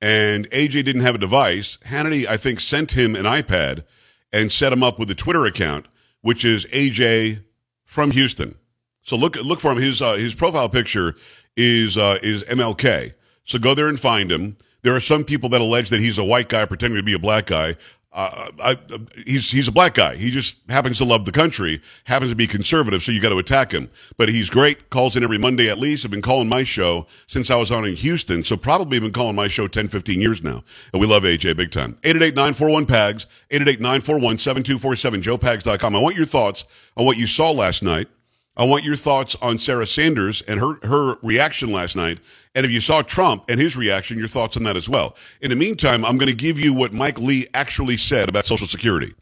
and 0.00 0.48
AJ 0.50 0.84
didn't 0.84 1.02
have 1.02 1.16
a 1.16 1.18
device. 1.18 1.76
Hannity, 1.86 2.24
I 2.24 2.36
think, 2.36 2.60
sent 2.60 2.92
him 2.92 3.16
an 3.16 3.24
iPad 3.24 3.82
and 4.32 4.52
set 4.52 4.72
him 4.72 4.84
up 4.84 4.96
with 5.00 5.10
a 5.10 5.14
Twitter 5.16 5.44
account, 5.44 5.86
which 6.20 6.44
is 6.44 6.66
AJ 6.66 7.40
from 7.84 8.12
Houston. 8.12 8.54
So 9.08 9.16
look 9.16 9.36
look 9.36 9.60
for 9.60 9.72
him. 9.72 9.78
His 9.78 10.02
uh, 10.02 10.14
his 10.14 10.34
profile 10.34 10.68
picture 10.68 11.14
is 11.56 11.96
uh, 11.96 12.18
is 12.22 12.44
MLK. 12.44 13.14
So 13.44 13.58
go 13.58 13.74
there 13.74 13.88
and 13.88 13.98
find 13.98 14.30
him. 14.30 14.56
There 14.82 14.94
are 14.94 15.00
some 15.00 15.24
people 15.24 15.48
that 15.48 15.60
allege 15.62 15.88
that 15.88 16.00
he's 16.00 16.18
a 16.18 16.24
white 16.24 16.50
guy 16.50 16.66
pretending 16.66 16.98
to 16.98 17.02
be 17.02 17.14
a 17.14 17.18
black 17.18 17.46
guy. 17.46 17.76
Uh, 18.12 18.48
I, 18.62 18.72
uh, 18.72 18.98
he's 19.26 19.50
he's 19.50 19.66
a 19.68 19.72
black 19.72 19.94
guy. 19.94 20.16
He 20.16 20.30
just 20.30 20.58
happens 20.68 20.98
to 20.98 21.04
love 21.04 21.24
the 21.24 21.32
country, 21.32 21.80
happens 22.04 22.32
to 22.32 22.36
be 22.36 22.46
conservative, 22.46 23.02
so 23.02 23.10
you 23.10 23.20
got 23.22 23.30
to 23.30 23.38
attack 23.38 23.72
him. 23.72 23.88
But 24.18 24.28
he's 24.28 24.50
great. 24.50 24.90
Calls 24.90 25.16
in 25.16 25.24
every 25.24 25.38
Monday 25.38 25.70
at 25.70 25.78
least. 25.78 26.04
I've 26.04 26.10
been 26.10 26.20
calling 26.20 26.48
my 26.48 26.62
show 26.62 27.06
since 27.26 27.50
I 27.50 27.56
was 27.56 27.72
on 27.72 27.86
in 27.86 27.94
Houston, 27.96 28.44
so 28.44 28.58
probably 28.58 29.00
been 29.00 29.12
calling 29.12 29.36
my 29.36 29.48
show 29.48 29.68
10, 29.68 29.88
15 29.88 30.20
years 30.20 30.42
now. 30.42 30.62
And 30.92 31.00
we 31.00 31.06
love 31.06 31.22
AJ 31.22 31.56
big 31.56 31.70
time. 31.70 31.94
888-941-PAGS, 32.02 33.26
888-941-7247, 33.50 35.22
joepags.com. 35.22 35.96
I 35.96 35.98
want 35.98 36.16
your 36.16 36.26
thoughts 36.26 36.64
on 36.96 37.06
what 37.06 37.16
you 37.16 37.26
saw 37.26 37.50
last 37.50 37.82
night. 37.82 38.08
I 38.58 38.64
want 38.64 38.82
your 38.82 38.96
thoughts 38.96 39.36
on 39.40 39.60
Sarah 39.60 39.86
Sanders 39.86 40.42
and 40.42 40.58
her, 40.58 40.74
her 40.82 41.16
reaction 41.22 41.72
last 41.72 41.94
night. 41.94 42.18
And 42.56 42.66
if 42.66 42.72
you 42.72 42.80
saw 42.80 43.02
Trump 43.02 43.44
and 43.48 43.60
his 43.60 43.76
reaction, 43.76 44.18
your 44.18 44.26
thoughts 44.26 44.56
on 44.56 44.64
that 44.64 44.76
as 44.76 44.88
well. 44.88 45.16
In 45.40 45.50
the 45.50 45.56
meantime, 45.56 46.04
I'm 46.04 46.18
going 46.18 46.28
to 46.28 46.36
give 46.36 46.58
you 46.58 46.74
what 46.74 46.92
Mike 46.92 47.20
Lee 47.20 47.46
actually 47.54 47.96
said 47.96 48.28
about 48.28 48.46
Social 48.46 48.66
Security. 48.66 49.14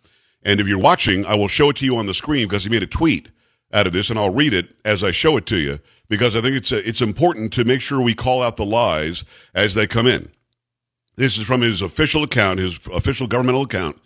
And 0.43 0.59
if 0.59 0.67
you're 0.67 0.79
watching, 0.79 1.27
I 1.27 1.37
will 1.37 1.49
show 1.49 1.69
it 1.69 1.77
to 1.77 1.85
you 1.85 1.99
on 1.99 2.07
the 2.07 2.15
screen 2.15 2.49
because 2.49 2.65
he 2.65 2.71
made 2.71 2.83
a 2.83 2.87
tweet 2.87 3.29
out 3.75 3.87
of 3.87 3.93
this, 3.93 4.09
and 4.09 4.19
I'll 4.19 4.33
read 4.33 4.55
it 4.55 4.69
as 4.87 5.05
I 5.05 5.11
show 5.11 5.37
it 5.37 5.45
to 5.47 5.57
you 5.57 5.81
because 6.09 6.35
I 6.35 6.41
think 6.41 6.57
it's, 6.57 6.73
it's 6.73 7.03
important 7.03 7.53
to 7.55 7.65
make 7.65 7.83
sure 7.83 8.01
we 8.01 8.15
call 8.15 8.43
out 8.43 8.57
the 8.57 8.65
lies 8.65 9.25
as 9.55 9.75
they 9.75 9.87
come 9.87 10.07
in. 10.07 10.31
This 11.17 11.37
is 11.37 11.45
from 11.45 11.61
his 11.61 11.83
official 11.83 12.23
account, 12.23 12.59
his 12.59 12.79
official 12.89 13.27
governmental 13.27 13.63
account. 13.63 14.01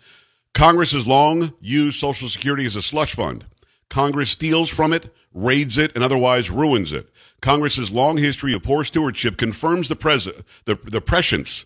Congress 0.53 0.91
has 0.91 1.07
long 1.07 1.53
used 1.61 1.99
Social 1.99 2.27
Security 2.27 2.65
as 2.65 2.75
a 2.75 2.81
slush 2.81 3.15
fund. 3.15 3.45
Congress 3.91 4.31
steals 4.31 4.69
from 4.69 4.93
it, 4.93 5.13
raids 5.33 5.77
it, 5.77 5.91
and 5.95 6.03
otherwise 6.03 6.49
ruins 6.49 6.93
it. 6.93 7.09
Congress's 7.41 7.91
long 7.91 8.17
history 8.17 8.53
of 8.53 8.63
poor 8.63 8.85
stewardship 8.85 9.35
confirms 9.35 9.89
the, 9.89 9.97
pres- 9.97 10.31
the, 10.63 10.75
the 10.75 11.01
prescience 11.01 11.65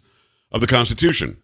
of 0.52 0.60
the 0.60 0.66
Constitution. 0.68 1.38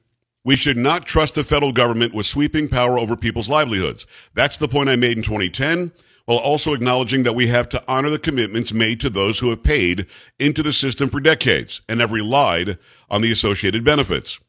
We 0.44 0.56
should 0.56 0.78
not 0.78 1.06
trust 1.06 1.36
the 1.36 1.44
federal 1.44 1.72
government 1.72 2.16
with 2.16 2.26
sweeping 2.26 2.68
power 2.68 2.98
over 2.98 3.16
people's 3.16 3.48
livelihoods. 3.48 4.08
That's 4.34 4.58
the 4.58 4.68
point 4.68 4.90
I 4.90 4.96
made 4.96 5.18
in 5.18 5.24
2010, 5.24 5.92
while 6.26 6.40
also 6.40 6.74
acknowledging 6.74 7.22
that 7.24 7.36
we 7.36 7.46
have 7.46 7.70
to 7.70 7.84
honor 7.88 8.10
the 8.10 8.18
commitments 8.18 8.74
made 8.74 9.00
to 9.02 9.12
those 9.12 9.38
who 9.38 9.52
have 9.52 9.62
paid 9.62 10.08
into 10.40 10.64
the 10.64 10.74
system 10.74 11.10
for 11.10 11.20
decades 11.20 11.84
and 11.88 12.00
have 12.00 12.12
relied 12.12 12.80
on 13.08 13.22
the 13.22 13.32
associated 13.32 13.84
benefits. 13.84 14.40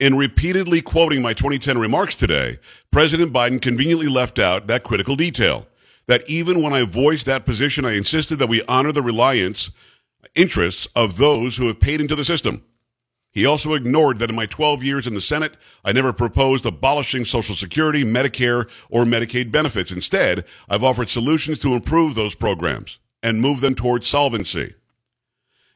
In 0.00 0.16
repeatedly 0.16 0.80
quoting 0.80 1.22
my 1.22 1.34
2010 1.34 1.76
remarks 1.76 2.14
today, 2.14 2.58
President 2.92 3.32
Biden 3.32 3.60
conveniently 3.60 4.06
left 4.06 4.38
out 4.38 4.68
that 4.68 4.84
critical 4.84 5.16
detail. 5.16 5.66
That 6.06 6.28
even 6.30 6.62
when 6.62 6.72
I 6.72 6.84
voiced 6.84 7.26
that 7.26 7.44
position, 7.44 7.84
I 7.84 7.96
insisted 7.96 8.36
that 8.36 8.48
we 8.48 8.62
honor 8.68 8.92
the 8.92 9.02
reliance 9.02 9.72
interests 10.36 10.86
of 10.94 11.18
those 11.18 11.56
who 11.56 11.66
have 11.66 11.80
paid 11.80 12.00
into 12.00 12.14
the 12.14 12.24
system. 12.24 12.62
He 13.32 13.44
also 13.44 13.74
ignored 13.74 14.20
that 14.20 14.30
in 14.30 14.36
my 14.36 14.46
12 14.46 14.84
years 14.84 15.06
in 15.06 15.14
the 15.14 15.20
Senate, 15.20 15.56
I 15.84 15.92
never 15.92 16.12
proposed 16.12 16.64
abolishing 16.64 17.24
Social 17.24 17.56
Security, 17.56 18.04
Medicare, 18.04 18.70
or 18.90 19.04
Medicaid 19.04 19.50
benefits. 19.50 19.90
Instead, 19.90 20.44
I've 20.70 20.84
offered 20.84 21.10
solutions 21.10 21.58
to 21.60 21.74
improve 21.74 22.14
those 22.14 22.36
programs 22.36 23.00
and 23.20 23.40
move 23.40 23.60
them 23.60 23.74
towards 23.74 24.06
solvency. 24.06 24.74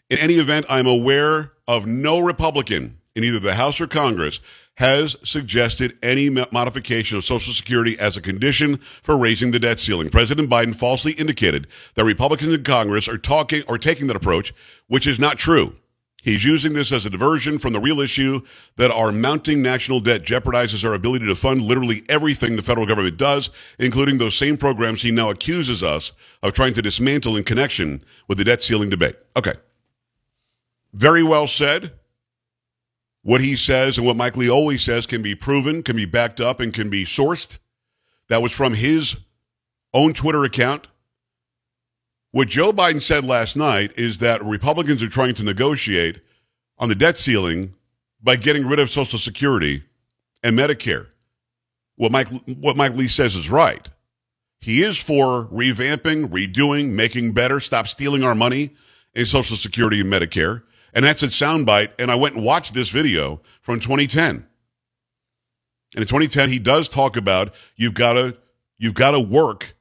In 0.08 0.18
any 0.18 0.34
event, 0.34 0.64
I'm 0.68 0.86
aware 0.86 1.52
of 1.66 1.86
no 1.86 2.20
Republican 2.20 2.98
in 3.14 3.24
either 3.24 3.38
the 3.38 3.54
House 3.54 3.80
or 3.80 3.86
Congress 3.86 4.40
has 4.76 5.16
suggested 5.22 5.98
any 6.02 6.30
modification 6.30 7.18
of 7.18 7.24
Social 7.24 7.52
Security 7.52 7.98
as 7.98 8.16
a 8.16 8.22
condition 8.22 8.78
for 8.78 9.18
raising 9.18 9.50
the 9.50 9.58
debt 9.58 9.78
ceiling. 9.78 10.08
President 10.08 10.48
Biden 10.48 10.74
falsely 10.74 11.12
indicated 11.12 11.66
that 11.94 12.04
Republicans 12.04 12.54
in 12.54 12.64
Congress 12.64 13.08
are 13.08 13.18
talking 13.18 13.62
or 13.68 13.76
taking 13.76 14.06
that 14.06 14.16
approach, 14.16 14.54
which 14.86 15.06
is 15.06 15.20
not 15.20 15.38
true. 15.38 15.74
He's 16.22 16.44
using 16.44 16.72
this 16.72 16.92
as 16.92 17.04
a 17.04 17.10
diversion 17.10 17.58
from 17.58 17.72
the 17.72 17.80
real 17.80 18.00
issue 18.00 18.40
that 18.76 18.92
our 18.92 19.10
mounting 19.10 19.60
national 19.60 19.98
debt 19.98 20.22
jeopardizes 20.22 20.88
our 20.88 20.94
ability 20.94 21.26
to 21.26 21.34
fund 21.34 21.60
literally 21.60 22.04
everything 22.08 22.54
the 22.54 22.62
federal 22.62 22.86
government 22.86 23.16
does, 23.16 23.50
including 23.80 24.18
those 24.18 24.36
same 24.36 24.56
programs 24.56 25.02
he 25.02 25.10
now 25.10 25.30
accuses 25.30 25.82
us 25.82 26.12
of 26.44 26.52
trying 26.52 26.74
to 26.74 26.82
dismantle 26.82 27.36
in 27.36 27.42
connection 27.42 28.00
with 28.28 28.38
the 28.38 28.44
debt 28.44 28.62
ceiling 28.62 28.88
debate. 28.88 29.16
Okay. 29.36 29.54
Very 30.94 31.24
well 31.24 31.48
said. 31.48 31.92
What 33.22 33.40
he 33.40 33.56
says 33.56 33.98
and 33.98 34.06
what 34.06 34.16
Mike 34.16 34.36
Lee 34.36 34.50
always 34.50 34.82
says 34.82 35.06
can 35.06 35.22
be 35.22 35.34
proven, 35.34 35.82
can 35.82 35.96
be 35.96 36.06
backed 36.06 36.40
up, 36.40 36.60
and 36.60 36.74
can 36.74 36.90
be 36.90 37.04
sourced. 37.04 37.58
That 38.28 38.42
was 38.42 38.52
from 38.52 38.74
his 38.74 39.16
own 39.94 40.12
Twitter 40.12 40.44
account. 40.44 40.88
What 42.32 42.48
Joe 42.48 42.72
Biden 42.72 43.00
said 43.00 43.24
last 43.24 43.56
night 43.56 43.92
is 43.96 44.18
that 44.18 44.42
Republicans 44.42 45.02
are 45.02 45.08
trying 45.08 45.34
to 45.34 45.44
negotiate 45.44 46.20
on 46.78 46.88
the 46.88 46.94
debt 46.94 47.18
ceiling 47.18 47.74
by 48.22 48.36
getting 48.36 48.66
rid 48.66 48.78
of 48.78 48.90
Social 48.90 49.18
Security 49.18 49.82
and 50.42 50.58
Medicare. 50.58 51.08
What 51.96 52.10
Mike, 52.10 52.28
what 52.46 52.76
Mike 52.76 52.94
Lee 52.94 53.08
says 53.08 53.36
is 53.36 53.50
right. 53.50 53.88
He 54.58 54.82
is 54.82 54.96
for 54.98 55.46
revamping, 55.46 56.28
redoing, 56.28 56.92
making 56.92 57.32
better, 57.32 57.60
stop 57.60 57.86
stealing 57.86 58.24
our 58.24 58.34
money 58.34 58.70
in 59.14 59.26
Social 59.26 59.56
Security 59.56 60.00
and 60.00 60.12
Medicare. 60.12 60.62
And 60.92 61.04
that's 61.04 61.22
a 61.22 61.28
soundbite. 61.28 61.92
And 61.98 62.10
I 62.10 62.14
went 62.14 62.34
and 62.34 62.44
watched 62.44 62.74
this 62.74 62.90
video 62.90 63.40
from 63.60 63.80
2010. 63.80 64.46
And 65.94 66.02
in 66.02 66.02
2010, 66.02 66.50
he 66.50 66.58
does 66.58 66.88
talk 66.88 67.16
about 67.16 67.54
you've 67.76 67.94
got 67.94 68.14
to 68.14 68.36
you've 68.78 68.94
got 68.94 69.12
to 69.12 69.20
work 69.20 69.74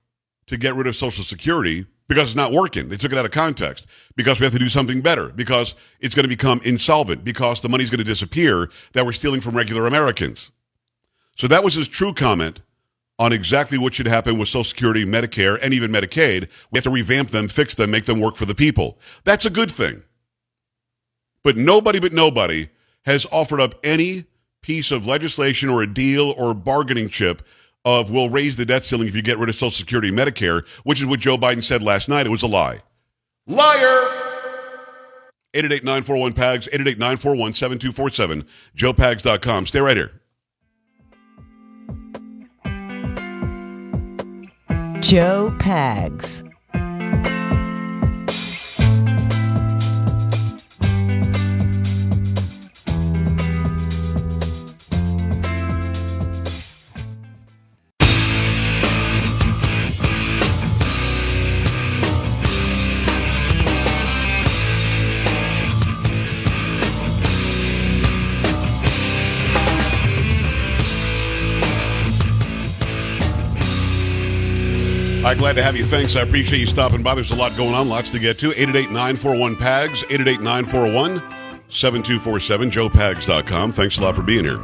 to 0.48 0.58
get 0.58 0.76
rid 0.76 0.88
of 0.88 0.96
Social 0.96 1.24
Security 1.24 1.86
because 2.08 2.26
it's 2.26 2.36
not 2.36 2.52
working. 2.52 2.90
They 2.90 2.98
took 2.98 3.14
it 3.14 3.18
out 3.18 3.24
of 3.24 3.32
context 3.32 3.88
because 4.18 4.40
we 4.40 4.44
have 4.44 4.52
to 4.54 4.60
do 4.60 4.68
something 4.68 5.00
better 5.00 5.32
because 5.32 5.76
it's 6.02 6.14
going 6.14 6.26
to 6.26 6.30
become 6.30 6.60
insolvent 6.66 7.24
because 7.24 7.62
the 7.62 7.70
money's 7.70 7.90
going 7.90 8.00
to 8.00 8.04
disappear 8.04 8.70
that 8.94 9.06
we're 9.06 9.14
stealing 9.14 9.40
from 9.40 9.56
regular 9.56 9.88
Americans. 9.88 10.52
So 11.38 11.48
that 11.48 11.64
was 11.64 11.76
his 11.76 11.88
true 11.88 12.14
comment 12.14 12.62
on 13.18 13.32
exactly 13.32 13.78
what 13.78 13.94
should 13.94 14.08
happen 14.08 14.38
with 14.38 14.50
Social 14.50 14.66
Security, 14.66 15.06
Medicare, 15.06 15.58
and 15.62 15.74
even 15.74 15.92
Medicaid. 15.92 16.50
We 16.72 16.78
have 16.78 16.84
to 16.84 16.90
revamp 16.90 17.30
them, 17.30 17.48
fix 17.48 17.76
them, 17.76 17.92
make 17.92 18.06
them 18.06 18.20
work 18.20 18.36
for 18.36 18.46
the 18.46 18.56
people. 18.56 19.00
That's 19.24 19.46
a 19.46 19.50
good 19.50 19.72
thing. 19.72 20.04
But 21.44 21.58
nobody 21.58 22.00
but 22.00 22.14
nobody 22.14 22.70
has 23.06 23.26
offered 23.32 23.60
up 23.60 23.76
any 23.84 24.26
piece 24.62 24.92
of 24.92 25.08
legislation 25.08 25.70
or 25.70 25.82
a 25.82 25.92
deal 25.92 26.34
or 26.38 26.52
a 26.52 26.56
bargaining 26.56 27.10
chip 27.10 27.42
of 27.84 28.12
we'll 28.12 28.30
raise 28.30 28.58
the 28.58 28.66
debt 28.66 28.86
ceiling 28.86 29.08
if 29.08 29.16
you 29.16 29.22
get 29.22 29.38
rid 29.40 29.50
of 29.50 29.56
Social 29.56 29.72
Security 29.72 30.10
and 30.10 30.18
Medicare, 30.18 30.68
which 30.84 31.00
is 31.02 31.08
what 31.08 31.20
Joe 31.20 31.38
Biden 31.38 31.64
said 31.64 31.82
last 31.82 32.10
night. 32.10 32.28
It 32.28 32.30
was 32.30 32.44
a 32.44 32.48
lie. 32.48 32.80
Liar! 33.48 34.08
888-941-PAGS, 35.54 36.70
888-941-7247, 36.70 38.48
joepags.com. 38.78 39.66
Stay 39.66 39.80
right 39.80 39.98
here. 39.98 40.22
Joe 45.02 45.54
Pags. 45.58 46.51
Glad 75.42 75.56
to 75.56 75.64
have 75.64 75.76
you. 75.76 75.84
Thanks. 75.84 76.16
I 76.16 76.22
appreciate 76.22 76.60
you 76.60 76.68
stopping 76.68 77.02
by. 77.02 77.16
There's 77.16 77.32
a 77.32 77.36
lot 77.36 77.58
going 77.58 77.74
on, 77.74 77.90
lots 77.90 78.12
to 78.12 78.20
get 78.20 78.38
to. 78.40 78.52
888-941-PAGS, 78.52 80.04
888-941-7247, 80.04 81.22
joepags.com. 82.70 83.72
Thanks 83.72 83.98
a 83.98 84.04
lot 84.04 84.16
for 84.16 84.22
being 84.22 84.44
here. 84.44 84.60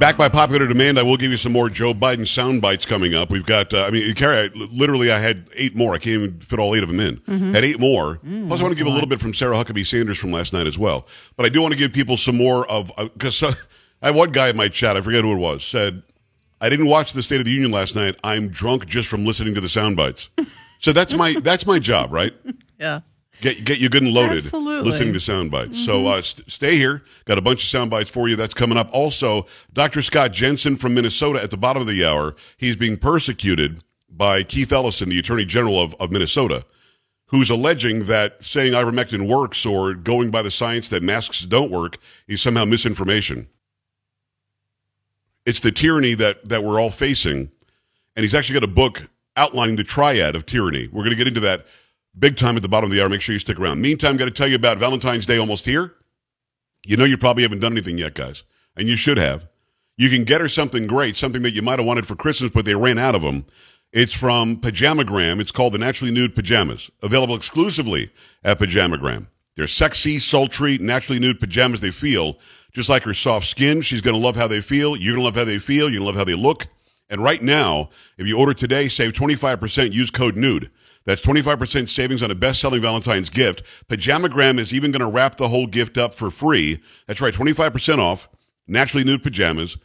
Back 0.00 0.16
by 0.16 0.28
popular 0.28 0.66
demand, 0.66 0.98
I 0.98 1.04
will 1.04 1.16
give 1.16 1.30
you 1.30 1.36
some 1.36 1.52
more 1.52 1.70
Joe 1.70 1.94
Biden 1.94 2.26
sound 2.26 2.62
bites 2.62 2.84
coming 2.84 3.14
up. 3.14 3.30
We've 3.30 3.46
got, 3.46 3.72
uh, 3.72 3.84
I 3.84 3.90
mean, 3.90 4.12
Carrie, 4.14 4.50
I, 4.52 4.58
literally, 4.72 5.12
I 5.12 5.20
had 5.20 5.48
eight 5.54 5.76
more. 5.76 5.94
I 5.94 5.98
can't 5.98 6.24
even 6.24 6.40
fit 6.40 6.58
all 6.58 6.74
eight 6.74 6.82
of 6.82 6.88
them 6.88 6.98
in. 6.98 7.18
Mm-hmm. 7.18 7.52
Had 7.54 7.64
eight 7.64 7.78
more. 7.78 8.16
Mm, 8.26 8.48
Plus, 8.48 8.58
I 8.58 8.64
want 8.64 8.74
to 8.74 8.78
give 8.78 8.88
a 8.88 8.92
little 8.92 9.08
bit 9.08 9.20
from 9.20 9.34
Sarah 9.34 9.54
Huckabee 9.54 9.86
Sanders 9.86 10.18
from 10.18 10.32
last 10.32 10.52
night 10.52 10.66
as 10.66 10.76
well. 10.76 11.06
But 11.36 11.46
I 11.46 11.48
do 11.48 11.62
want 11.62 11.70
to 11.74 11.78
give 11.78 11.92
people 11.92 12.16
some 12.16 12.36
more 12.36 12.68
of, 12.68 12.90
because 12.96 13.40
uh, 13.44 13.52
I 14.02 14.06
had 14.06 14.16
one 14.16 14.32
guy 14.32 14.48
in 14.48 14.56
my 14.56 14.66
chat, 14.66 14.96
I 14.96 15.00
forget 15.00 15.22
who 15.22 15.32
it 15.32 15.38
was, 15.38 15.64
said, 15.64 16.02
I 16.60 16.68
didn't 16.68 16.86
watch 16.86 17.12
the 17.12 17.22
State 17.22 17.40
of 17.40 17.46
the 17.46 17.50
Union 17.52 17.70
last 17.70 17.96
night. 17.96 18.16
I'm 18.22 18.48
drunk 18.48 18.86
just 18.86 19.08
from 19.08 19.24
listening 19.24 19.54
to 19.54 19.60
the 19.60 19.68
sound 19.68 19.96
bites. 19.96 20.30
So 20.78 20.92
that's 20.92 21.14
my 21.14 21.34
that's 21.42 21.66
my 21.66 21.78
job, 21.78 22.12
right? 22.12 22.34
Yeah. 22.78 23.00
Get 23.40 23.64
get 23.64 23.78
you 23.78 23.88
good 23.88 24.02
and 24.02 24.12
loaded 24.12 24.38
Absolutely. 24.38 24.90
listening 24.90 25.14
to 25.14 25.20
sound 25.20 25.50
bites. 25.50 25.82
So 25.86 26.06
uh, 26.06 26.20
st- 26.20 26.50
stay 26.50 26.76
here. 26.76 27.02
Got 27.24 27.38
a 27.38 27.42
bunch 27.42 27.62
of 27.62 27.68
sound 27.70 27.90
bites 27.90 28.10
for 28.10 28.28
you. 28.28 28.36
That's 28.36 28.52
coming 28.52 28.76
up. 28.76 28.90
Also, 28.92 29.46
Dr. 29.72 30.02
Scott 30.02 30.32
Jensen 30.32 30.76
from 30.76 30.92
Minnesota 30.92 31.42
at 31.42 31.50
the 31.50 31.56
bottom 31.56 31.80
of 31.80 31.88
the 31.88 32.04
hour. 32.04 32.34
He's 32.58 32.76
being 32.76 32.98
persecuted 32.98 33.82
by 34.10 34.42
Keith 34.42 34.72
Ellison, 34.72 35.08
the 35.08 35.18
Attorney 35.18 35.46
General 35.46 35.80
of, 35.80 35.94
of 35.94 36.10
Minnesota, 36.10 36.66
who's 37.26 37.48
alleging 37.48 38.04
that 38.04 38.42
saying 38.44 38.74
ivermectin 38.74 39.26
works 39.26 39.64
or 39.64 39.94
going 39.94 40.30
by 40.30 40.42
the 40.42 40.50
science 40.50 40.90
that 40.90 41.02
masks 41.02 41.40
don't 41.46 41.70
work 41.70 41.96
is 42.28 42.42
somehow 42.42 42.66
misinformation. 42.66 43.48
It's 45.46 45.60
the 45.60 45.72
tyranny 45.72 46.14
that 46.14 46.48
that 46.48 46.62
we're 46.62 46.80
all 46.80 46.90
facing, 46.90 47.50
and 48.16 48.22
he's 48.22 48.34
actually 48.34 48.54
got 48.54 48.64
a 48.64 48.72
book 48.72 49.02
outlining 49.36 49.76
the 49.76 49.84
triad 49.84 50.36
of 50.36 50.46
tyranny. 50.46 50.88
We're 50.88 51.02
going 51.02 51.10
to 51.10 51.16
get 51.16 51.28
into 51.28 51.40
that 51.40 51.66
big 52.18 52.36
time 52.36 52.56
at 52.56 52.62
the 52.62 52.68
bottom 52.68 52.90
of 52.90 52.94
the 52.94 53.02
hour. 53.02 53.08
Make 53.08 53.20
sure 53.20 53.32
you 53.32 53.38
stick 53.38 53.58
around. 53.58 53.80
Meantime, 53.80 54.16
got 54.16 54.26
to 54.26 54.30
tell 54.30 54.48
you 54.48 54.56
about 54.56 54.78
Valentine's 54.78 55.26
Day 55.26 55.38
almost 55.38 55.64
here. 55.64 55.94
You 56.86 56.96
know 56.96 57.04
you 57.04 57.18
probably 57.18 57.42
haven't 57.42 57.60
done 57.60 57.72
anything 57.72 57.98
yet, 57.98 58.14
guys, 58.14 58.44
and 58.76 58.88
you 58.88 58.96
should 58.96 59.18
have. 59.18 59.46
You 59.96 60.08
can 60.08 60.24
get 60.24 60.40
her 60.40 60.48
something 60.48 60.86
great, 60.86 61.16
something 61.16 61.42
that 61.42 61.52
you 61.52 61.62
might 61.62 61.78
have 61.78 61.86
wanted 61.86 62.06
for 62.06 62.16
Christmas, 62.16 62.50
but 62.54 62.64
they 62.64 62.74
ran 62.74 62.98
out 62.98 63.14
of 63.14 63.22
them. 63.22 63.44
It's 63.92 64.14
from 64.14 64.56
Pajamagram. 64.56 65.40
It's 65.40 65.52
called 65.52 65.74
the 65.74 65.78
Naturally 65.78 66.12
Nude 66.12 66.34
Pajamas, 66.34 66.90
available 67.02 67.34
exclusively 67.34 68.10
at 68.44 68.58
Pajamagram. 68.58 69.26
They're 69.56 69.66
sexy, 69.66 70.18
sultry, 70.18 70.78
naturally 70.78 71.18
nude 71.18 71.40
pajamas. 71.40 71.80
They 71.80 71.90
feel 71.90 72.38
just 72.72 72.88
like 72.88 73.02
her 73.04 73.14
soft 73.14 73.46
skin. 73.46 73.82
She's 73.82 74.00
going 74.00 74.14
to 74.14 74.24
love 74.24 74.36
how 74.36 74.46
they 74.46 74.60
feel. 74.60 74.96
You're 74.96 75.14
going 75.16 75.20
to 75.20 75.24
love 75.24 75.36
how 75.36 75.44
they 75.44 75.58
feel. 75.58 75.88
You're 75.90 76.00
going 76.00 76.00
to 76.00 76.06
love 76.06 76.16
how 76.16 76.24
they 76.24 76.34
look. 76.34 76.66
And 77.08 77.22
right 77.22 77.42
now, 77.42 77.90
if 78.18 78.26
you 78.26 78.38
order 78.38 78.54
today, 78.54 78.88
save 78.88 79.12
25%, 79.12 79.92
use 79.92 80.10
code 80.10 80.36
NUDE. 80.36 80.70
That's 81.04 81.22
25% 81.22 81.88
savings 81.88 82.22
on 82.22 82.30
a 82.30 82.34
best-selling 82.34 82.82
Valentine's 82.82 83.30
gift. 83.30 83.64
Pajamagram 83.88 84.58
is 84.58 84.72
even 84.72 84.92
going 84.92 85.00
to 85.00 85.10
wrap 85.10 85.36
the 85.36 85.48
whole 85.48 85.66
gift 85.66 85.98
up 85.98 86.14
for 86.14 86.30
free. 86.30 86.80
That's 87.06 87.20
right, 87.20 87.34
25% 87.34 87.98
off, 87.98 88.28
naturally 88.68 89.02
nude 89.04 89.22
pajamas, 89.22 89.76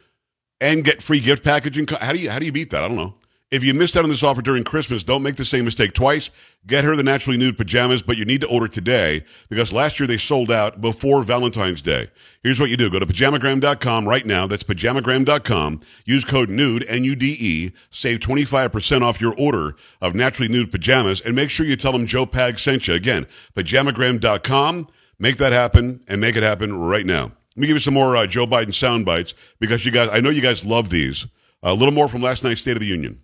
and 0.61 0.83
get 0.83 1.01
free 1.01 1.19
gift 1.19 1.43
packaging. 1.43 1.87
How 1.87 2.11
do 2.11 2.19
you 2.19 2.29
how 2.29 2.39
do 2.39 2.45
you 2.45 2.51
beat 2.51 2.69
that? 2.71 2.83
I 2.83 2.87
don't 2.87 2.97
know. 2.97 3.15
If 3.51 3.63
you 3.63 3.75
missed 3.75 3.95
out 3.95 4.03
on 4.03 4.09
this 4.09 4.23
offer 4.23 4.41
during 4.41 4.63
Christmas, 4.63 5.03
don't 5.03 5.21
make 5.21 5.35
the 5.35 5.45
same 5.45 5.65
mistake 5.65 5.93
twice. 5.93 6.31
Get 6.65 6.83
her 6.83 6.95
the 6.95 7.03
naturally 7.03 7.37
nude 7.37 7.57
pajamas, 7.57 8.01
but 8.01 8.17
you 8.17 8.25
need 8.25 8.41
to 8.41 8.47
order 8.47 8.67
today 8.67 9.23
because 9.49 9.71
last 9.71 9.99
year 9.99 10.07
they 10.07 10.17
sold 10.17 10.51
out 10.51 10.81
before 10.81 11.21
Valentine's 11.21 11.83
Day. 11.83 12.07
Here's 12.41 12.59
what 12.59 12.71
you 12.71 12.75
do. 12.77 12.89
Go 12.89 12.97
to 12.99 13.05
pajamagram.com 13.05 14.07
right 14.09 14.25
now. 14.25 14.47
That's 14.47 14.63
pajamagram.com. 14.63 15.79
Use 16.05 16.25
code 16.25 16.49
NUDE, 16.49 16.85
N-U-D-E. 16.87 17.71
Save 17.91 18.19
25% 18.19 19.03
off 19.03 19.21
your 19.21 19.35
order 19.37 19.75
of 20.01 20.15
naturally 20.15 20.51
nude 20.51 20.71
pajamas 20.71 21.21
and 21.21 21.35
make 21.35 21.51
sure 21.51 21.67
you 21.67 21.75
tell 21.75 21.91
them 21.91 22.07
Joe 22.07 22.25
Pag 22.25 22.57
sent 22.57 22.87
you. 22.87 22.95
Again, 22.95 23.27
pajamagram.com. 23.55 24.87
Make 25.19 25.37
that 25.37 25.53
happen 25.53 26.01
and 26.07 26.19
make 26.19 26.35
it 26.35 26.43
happen 26.43 26.75
right 26.75 27.05
now. 27.05 27.25
Let 27.25 27.57
me 27.57 27.67
give 27.67 27.75
you 27.75 27.79
some 27.79 27.93
more 27.93 28.17
uh, 28.17 28.25
Joe 28.25 28.47
Biden 28.47 28.73
sound 28.73 29.05
bites 29.05 29.35
because 29.59 29.85
you 29.85 29.91
guys, 29.91 30.09
I 30.11 30.19
know 30.19 30.31
you 30.31 30.41
guys 30.41 30.65
love 30.65 30.89
these. 30.89 31.27
a 31.61 31.75
little 31.75 31.93
more 31.93 32.07
from 32.07 32.23
last 32.23 32.43
night's 32.43 32.61
State 32.61 32.73
of 32.73 32.79
the 32.79 32.87
Union. 32.87 33.21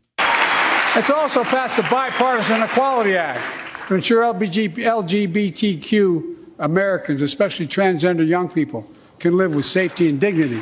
It's 0.94 1.10
also 1.10 1.46
passed 1.46 1.78
the 1.78 1.84
Bipartisan 1.84 2.64
Equality 2.64 3.16
Act 3.16 3.42
to 3.88 3.96
ensure 3.96 4.24
LGBTQ 4.24 6.36
Americans, 6.60 7.22
especially 7.22 7.66
transgender 7.66 8.28
young 8.28 8.50
people, 8.50 8.86
can 9.18 9.38
live 9.38 9.56
with 9.56 9.64
safety 9.64 10.10
and 10.10 10.20
dignity. 10.20 10.62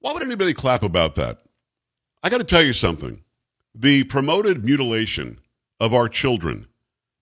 Why 0.00 0.14
would 0.14 0.22
anybody 0.22 0.54
clap 0.54 0.82
about 0.82 1.14
that? 1.16 1.40
I 2.22 2.30
got 2.30 2.38
to 2.38 2.44
tell 2.44 2.62
you 2.62 2.72
something. 2.72 3.22
The 3.74 4.04
promoted 4.04 4.64
mutilation 4.64 5.40
of 5.78 5.92
our 5.92 6.08
children 6.08 6.66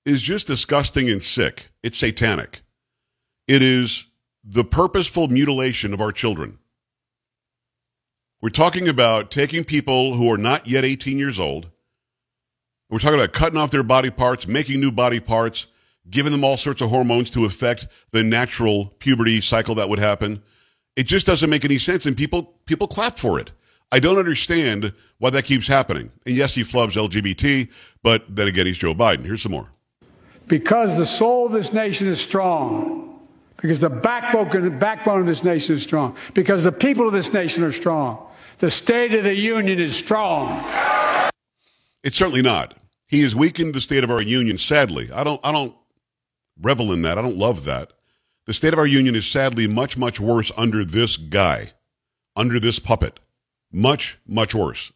is 0.05 0.23
just 0.23 0.47
disgusting 0.47 1.11
and 1.11 1.21
sick. 1.21 1.71
It's 1.83 1.99
satanic. 1.99 2.61
It 3.49 3.63
is 3.63 4.07
the 4.45 4.63
purposeful 4.63 5.27
mutilation 5.27 5.93
of 5.93 6.01
our 6.01 6.13
children. 6.13 6.61
We're 8.41 8.51
talking 8.51 8.87
about 8.87 9.33
taking 9.33 9.65
people 9.65 10.15
who 10.15 10.33
are 10.33 10.39
not 10.39 10.69
yet 10.69 10.85
18 10.85 11.19
years 11.19 11.41
old. 11.41 11.69
We're 12.89 13.01
talking 13.01 13.19
about 13.19 13.33
cutting 13.33 13.59
off 13.59 13.71
their 13.71 13.83
body 13.83 14.11
parts, 14.11 14.47
making 14.47 14.81
new 14.81 14.93
body 14.93 15.19
parts, 15.19 15.67
giving 16.09 16.31
them 16.31 16.45
all 16.45 16.57
sorts 16.57 16.81
of 16.81 16.89
hormones 16.89 17.31
to 17.31 17.45
affect 17.45 17.89
the 18.13 18.23
natural 18.23 18.87
puberty 19.01 19.41
cycle 19.41 19.75
that 19.75 19.89
would 19.89 19.99
happen. 19.99 20.41
It 20.95 21.07
just 21.07 21.27
doesn't 21.27 21.51
make 21.51 21.65
any 21.65 21.79
sense, 21.79 22.07
and 22.07 22.17
people 22.17 22.55
people 22.65 22.87
clap 22.87 23.19
for 23.19 23.41
it. 23.41 23.53
I 23.93 23.99
don't 23.99 24.19
understand 24.19 24.93
why 25.19 25.31
that 25.31 25.45
keeps 25.45 25.67
happening. 25.67 26.11
And 26.27 26.37
yes, 26.37 26.55
he 26.55 26.63
flubs 26.63 26.93
LGBT, 26.93 27.71
but 28.03 28.25
then 28.29 28.49
again, 28.49 28.67
he's 28.67 28.79
Joe 28.79 28.95
Biden. 28.95 29.25
Here's 29.25 29.43
some 29.43 29.53
more. 29.53 29.73
Because 30.49 30.97
the 30.97 31.07
soul 31.07 31.47
of 31.47 31.53
this 31.53 31.73
nation 31.73 32.07
is 32.07 32.21
strong. 32.21 33.21
Because 33.57 33.81
the 33.81 33.91
backbone, 33.91 34.79
backbone 34.79 35.21
of 35.21 35.27
this 35.27 35.43
nation 35.43 35.75
is 35.75 35.83
strong. 35.83 36.17
Because 36.35 36.63
the 36.63 36.73
people 36.73 37.07
of 37.07 37.13
this 37.13 37.33
nation 37.33 37.65
are 37.65 37.73
strong. 37.73 38.27
The 38.59 38.71
State 38.71 39.15
of 39.15 39.25
the 39.25 39.35
Union 39.35 39.79
is 39.81 39.95
strong. 39.97 40.49
It's 42.07 42.17
certainly 42.17 42.41
not. 42.41 42.73
He 43.09 43.23
has 43.23 43.35
weakened 43.35 43.75
the 43.75 43.81
state 43.81 44.05
of 44.05 44.13
our 44.13 44.23
union, 44.23 44.59
sadly. 44.59 45.11
I 45.13 45.25
don't, 45.25 45.41
I 45.45 45.51
don't 45.51 45.75
revel 46.63 46.93
in 46.93 47.03
that. 47.03 47.19
I 47.19 47.23
don't 47.23 47.37
love 47.37 47.65
that. 47.65 47.95
The 48.45 48.55
state 48.55 48.73
of 48.73 48.79
our 48.79 48.87
union 48.87 49.17
is 49.17 49.27
sadly 49.27 49.67
much, 49.67 49.99
much 49.99 50.21
worse 50.21 50.53
under 50.57 50.85
this 50.85 51.17
guy, 51.17 51.73
under 52.37 52.61
this 52.61 52.79
puppet. 52.79 53.19
Much, 53.73 54.21
much 54.25 54.55
worse. 54.55 54.93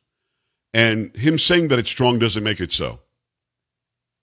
And 0.73 1.12
him 1.17 1.37
saying 1.37 1.67
that 1.69 1.81
it's 1.81 1.90
strong 1.90 2.21
doesn't 2.21 2.45
make 2.45 2.61
it 2.61 2.71
so. 2.71 3.00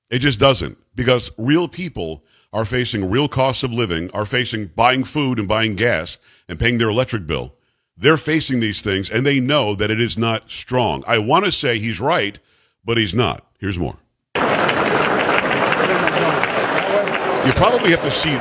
It 0.09 0.19
just 0.19 0.39
doesn't. 0.39 0.77
Because 0.95 1.29
real 1.37 1.67
people 1.67 2.23
are 2.53 2.63
facing 2.63 3.09
real 3.09 3.27
costs 3.27 3.63
of 3.63 3.73
living, 3.73 4.09
are 4.11 4.25
facing 4.25 4.67
buying 4.67 5.03
food 5.03 5.39
and 5.39 5.47
buying 5.49 5.75
gas 5.75 6.19
and 6.47 6.57
paying 6.57 6.77
their 6.77 6.89
electric 6.89 7.27
bill. 7.27 7.53
They're 7.97 8.15
facing 8.15 8.61
these 8.61 8.81
things 8.81 9.09
and 9.09 9.25
they 9.25 9.41
know 9.41 9.75
that 9.75 9.91
it 9.91 9.99
is 9.99 10.17
not 10.17 10.49
strong. 10.49 11.03
I 11.05 11.17
want 11.17 11.43
to 11.43 11.51
say 11.51 11.79
he's 11.79 11.99
right, 11.99 12.39
but 12.87 12.97
he's 12.97 13.13
not. 13.13 13.45
Here's 13.59 13.77
more. 13.77 13.99
You 17.45 17.53
probably 17.53 17.91
have 17.91 18.01
to 18.01 18.11
see 18.11 18.39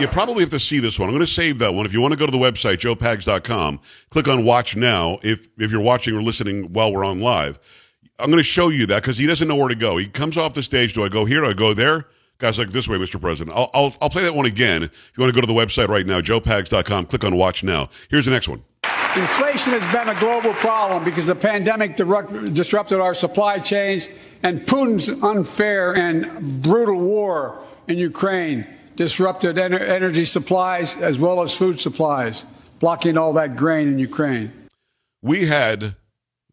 you 0.00 0.06
probably 0.06 0.42
have 0.42 0.50
to 0.50 0.60
see 0.60 0.78
this 0.78 0.98
one. 0.98 1.08
I'm 1.08 1.14
going 1.14 1.26
to 1.26 1.32
save 1.32 1.58
that 1.58 1.74
one. 1.74 1.84
If 1.84 1.92
you 1.92 2.00
want 2.00 2.12
to 2.12 2.18
go 2.18 2.24
to 2.24 2.30
the 2.30 2.38
website, 2.38 2.76
joepags.com, 2.76 3.80
click 4.10 4.28
on 4.28 4.44
watch 4.44 4.76
now 4.76 5.18
if, 5.24 5.48
if 5.58 5.72
you're 5.72 5.80
watching 5.80 6.16
or 6.16 6.22
listening 6.22 6.72
while 6.72 6.92
we're 6.92 7.04
on 7.04 7.20
live. 7.20 7.58
I'm 8.20 8.26
going 8.26 8.38
to 8.38 8.44
show 8.44 8.68
you 8.68 8.86
that 8.86 9.02
because 9.02 9.18
he 9.18 9.26
doesn't 9.26 9.48
know 9.48 9.56
where 9.56 9.68
to 9.68 9.74
go. 9.74 9.96
He 9.96 10.06
comes 10.06 10.36
off 10.36 10.54
the 10.54 10.62
stage. 10.62 10.92
Do 10.92 11.02
I 11.02 11.08
go 11.08 11.24
here? 11.24 11.40
Do 11.40 11.48
I 11.48 11.52
go 11.52 11.74
there? 11.74 12.04
Guys, 12.38 12.60
like 12.60 12.70
this 12.70 12.86
way, 12.86 12.96
Mr. 12.96 13.20
President. 13.20 13.56
I'll, 13.56 13.70
I'll, 13.74 13.96
I'll 14.00 14.10
play 14.10 14.22
that 14.22 14.34
one 14.34 14.46
again. 14.46 14.84
If 14.84 15.12
you 15.16 15.22
want 15.22 15.34
to 15.34 15.40
go 15.40 15.44
to 15.44 15.52
the 15.52 15.58
website 15.58 15.88
right 15.88 16.06
now, 16.06 16.20
joepags.com, 16.20 17.06
click 17.06 17.24
on 17.24 17.36
watch 17.36 17.64
now. 17.64 17.88
Here's 18.08 18.24
the 18.24 18.30
next 18.30 18.48
one. 18.48 18.62
Inflation 19.18 19.72
has 19.72 19.92
been 19.92 20.08
a 20.16 20.20
global 20.20 20.52
problem 20.54 21.02
because 21.02 21.26
the 21.26 21.34
pandemic 21.34 21.96
disrupted 21.96 23.00
our 23.00 23.14
supply 23.14 23.58
chains 23.58 24.08
and 24.44 24.60
Putin's 24.60 25.08
unfair 25.08 25.92
and 25.96 26.62
brutal 26.62 27.00
war 27.00 27.60
in 27.88 27.98
Ukraine 27.98 28.64
disrupted 28.94 29.56
ener- 29.56 29.80
energy 29.80 30.24
supplies 30.24 30.94
as 30.96 31.18
well 31.18 31.42
as 31.42 31.52
food 31.52 31.80
supplies, 31.80 32.44
blocking 32.78 33.18
all 33.18 33.32
that 33.32 33.56
grain 33.56 33.88
in 33.88 33.98
Ukraine. 33.98 34.52
We 35.20 35.46
had 35.46 35.96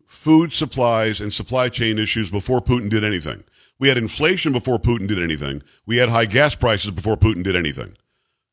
food 0.08 0.52
supplies 0.52 1.22
and 1.22 1.32
supply 1.32 1.70
chain 1.70 2.00
issues 2.00 2.32
before 2.32 2.62
Putin 2.62 2.90
did 2.90 3.04
anything. 3.04 3.44
We 3.78 3.90
had 3.90 3.98
inflation 4.00 4.54
before 4.54 4.80
Putin 4.80 5.08
did 5.08 5.20
anything. 5.22 5.62
We 5.86 5.98
had 5.98 6.10
high 6.10 6.26
gas 6.26 6.56
prices 6.56 6.90
before 6.90 7.16
Putin 7.16 7.44
did 7.44 7.56
anything. 7.56 7.96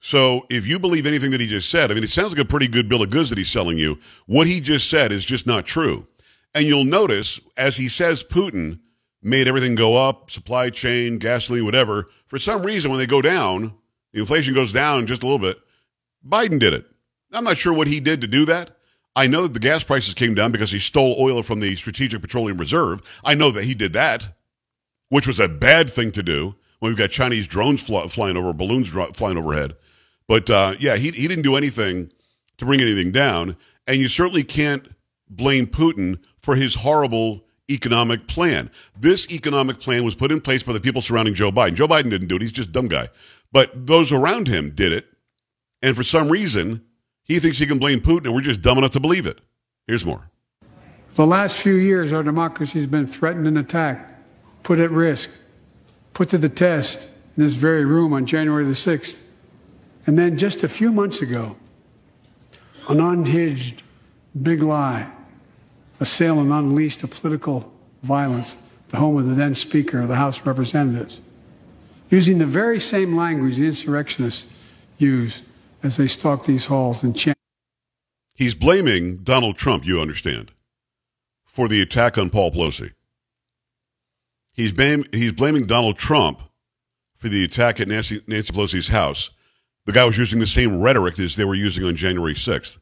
So 0.04 0.46
if 0.50 0.66
you 0.66 0.80
believe 0.80 1.06
anything 1.06 1.30
that 1.30 1.40
he 1.40 1.46
just 1.46 1.70
said, 1.70 1.92
I 1.92 1.94
mean, 1.94 2.02
it 2.02 2.10
sounds 2.10 2.30
like 2.30 2.40
a 2.40 2.44
pretty 2.44 2.66
good 2.66 2.88
bill 2.88 3.04
of 3.04 3.10
goods 3.10 3.30
that 3.30 3.38
he's 3.38 3.52
selling 3.52 3.78
you. 3.78 4.00
What 4.26 4.48
he 4.48 4.60
just 4.60 4.90
said 4.90 5.12
is 5.12 5.24
just 5.24 5.46
not 5.46 5.64
true. 5.64 6.08
And 6.56 6.64
you'll 6.64 6.84
notice 6.84 7.40
as 7.56 7.76
he 7.76 7.88
says 7.88 8.24
Putin 8.24 8.80
made 9.22 9.46
everything 9.46 9.76
go 9.76 9.96
up, 9.96 10.28
supply 10.28 10.70
chain, 10.70 11.18
gasoline, 11.18 11.64
whatever, 11.64 12.08
for 12.26 12.40
some 12.40 12.62
reason 12.62 12.90
when 12.90 12.98
they 12.98 13.06
go 13.06 13.22
down, 13.22 13.74
the 14.12 14.18
inflation 14.18 14.54
goes 14.54 14.72
down 14.72 15.06
just 15.06 15.22
a 15.22 15.26
little 15.26 15.38
bit. 15.38 15.56
Biden 16.28 16.58
did 16.58 16.74
it. 16.74 16.84
I'm 17.32 17.44
not 17.44 17.56
sure 17.56 17.72
what 17.72 17.86
he 17.86 18.00
did 18.00 18.20
to 18.22 18.26
do 18.26 18.44
that. 18.46 18.76
I 19.14 19.28
know 19.28 19.42
that 19.42 19.54
the 19.54 19.60
gas 19.60 19.84
prices 19.84 20.14
came 20.14 20.34
down 20.34 20.50
because 20.50 20.72
he 20.72 20.80
stole 20.80 21.14
oil 21.20 21.44
from 21.44 21.60
the 21.60 21.76
Strategic 21.76 22.20
Petroleum 22.20 22.58
Reserve. 22.58 23.02
I 23.24 23.36
know 23.36 23.52
that 23.52 23.64
he 23.64 23.74
did 23.74 23.92
that, 23.92 24.30
which 25.10 25.28
was 25.28 25.38
a 25.38 25.48
bad 25.48 25.88
thing 25.88 26.10
to 26.10 26.24
do 26.24 26.56
when 26.80 26.90
we've 26.90 26.98
got 26.98 27.10
Chinese 27.10 27.46
drones 27.46 27.84
fly, 27.84 28.08
flying 28.08 28.36
over, 28.36 28.52
balloons 28.52 28.88
flying 28.88 29.38
overhead. 29.38 29.76
But 30.28 30.50
uh, 30.50 30.74
yeah, 30.78 30.96
he, 30.96 31.10
he 31.10 31.28
didn't 31.28 31.42
do 31.42 31.56
anything 31.56 32.10
to 32.58 32.64
bring 32.64 32.80
anything 32.80 33.12
down. 33.12 33.56
And 33.86 33.98
you 33.98 34.08
certainly 34.08 34.44
can't 34.44 34.88
blame 35.28 35.66
Putin 35.66 36.18
for 36.38 36.54
his 36.56 36.74
horrible 36.74 37.44
economic 37.70 38.26
plan. 38.26 38.70
This 38.98 39.30
economic 39.30 39.80
plan 39.80 40.04
was 40.04 40.14
put 40.14 40.30
in 40.30 40.40
place 40.40 40.62
by 40.62 40.72
the 40.72 40.80
people 40.80 41.02
surrounding 41.02 41.34
Joe 41.34 41.50
Biden. 41.50 41.74
Joe 41.74 41.88
Biden 41.88 42.10
didn't 42.10 42.28
do 42.28 42.36
it. 42.36 42.42
He's 42.42 42.52
just 42.52 42.68
a 42.68 42.72
dumb 42.72 42.88
guy. 42.88 43.08
But 43.50 43.86
those 43.86 44.12
around 44.12 44.48
him 44.48 44.70
did 44.70 44.92
it. 44.92 45.06
And 45.82 45.96
for 45.96 46.04
some 46.04 46.28
reason, 46.28 46.84
he 47.24 47.38
thinks 47.38 47.58
he 47.58 47.66
can 47.66 47.78
blame 47.78 48.00
Putin, 48.00 48.26
and 48.26 48.34
we're 48.34 48.40
just 48.40 48.62
dumb 48.62 48.78
enough 48.78 48.92
to 48.92 49.00
believe 49.00 49.26
it. 49.26 49.40
Here's 49.86 50.06
more. 50.06 50.30
The 51.14 51.26
last 51.26 51.58
few 51.58 51.74
years, 51.74 52.12
our 52.12 52.22
democracy 52.22 52.78
has 52.78 52.86
been 52.86 53.06
threatened 53.06 53.46
and 53.46 53.58
attacked, 53.58 54.10
put 54.62 54.78
at 54.78 54.90
risk, 54.90 55.28
put 56.14 56.30
to 56.30 56.38
the 56.38 56.48
test 56.48 57.06
in 57.36 57.42
this 57.42 57.54
very 57.54 57.84
room 57.84 58.12
on 58.12 58.26
January 58.26 58.64
the 58.64 58.72
6th. 58.72 59.20
And 60.06 60.18
then 60.18 60.36
just 60.36 60.62
a 60.62 60.68
few 60.68 60.92
months 60.92 61.20
ago, 61.20 61.56
an 62.88 63.00
unhinged 63.00 63.82
big 64.40 64.62
lie 64.62 65.10
assailed 66.00 66.38
and 66.38 66.52
unleashed 66.52 67.02
a 67.02 67.08
political 67.08 67.72
violence, 68.02 68.56
the 68.88 68.96
home 68.96 69.16
of 69.16 69.26
the 69.26 69.34
then 69.34 69.54
Speaker 69.54 70.00
of 70.00 70.08
the 70.08 70.16
House 70.16 70.38
of 70.38 70.46
Representatives 70.46 71.20
using 72.12 72.36
the 72.36 72.46
very 72.46 72.78
same 72.78 73.16
language 73.16 73.56
the 73.56 73.66
insurrectionists 73.66 74.46
used 74.98 75.42
as 75.82 75.96
they 75.96 76.06
stalked 76.06 76.46
these 76.46 76.66
halls 76.66 77.02
and 77.02 77.16
chanted. 77.16 77.38
He's 78.34 78.54
blaming 78.54 79.18
Donald 79.18 79.56
Trump, 79.56 79.86
you 79.86 79.98
understand, 79.98 80.52
for 81.46 81.68
the 81.68 81.80
attack 81.80 82.18
on 82.18 82.28
Paul 82.28 82.50
Pelosi. 82.50 82.92
He's, 84.52 84.72
blame, 84.72 85.04
he's 85.10 85.32
blaming 85.32 85.66
Donald 85.66 85.96
Trump 85.96 86.42
for 87.16 87.30
the 87.30 87.42
attack 87.44 87.80
at 87.80 87.88
Nancy, 87.88 88.22
Nancy 88.26 88.52
Pelosi's 88.52 88.88
house. 88.88 89.30
The 89.86 89.92
guy 89.92 90.04
was 90.04 90.16
using 90.16 90.38
the 90.38 90.46
same 90.46 90.80
rhetoric 90.80 91.18
as 91.18 91.36
they 91.36 91.44
were 91.44 91.54
using 91.54 91.84
on 91.84 91.96
January 91.96 92.34
6th. 92.34 92.78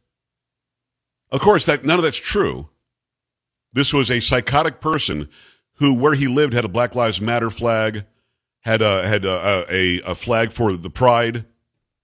Of 1.30 1.40
course, 1.40 1.64
that, 1.66 1.84
none 1.84 1.98
of 1.98 2.04
that's 2.04 2.18
true. 2.18 2.68
This 3.72 3.92
was 3.92 4.10
a 4.10 4.20
psychotic 4.20 4.80
person 4.80 5.28
who, 5.74 5.94
where 5.94 6.14
he 6.14 6.26
lived, 6.26 6.52
had 6.52 6.64
a 6.64 6.68
Black 6.68 6.94
Lives 6.94 7.20
Matter 7.20 7.50
flag, 7.50 8.04
had 8.60 8.82
a 8.82 9.06
had 9.06 9.24
a, 9.24 9.64
a, 9.70 10.00
a 10.00 10.14
flag 10.14 10.52
for 10.52 10.72
the 10.74 10.90
pride, 10.90 11.36
you 11.36 11.44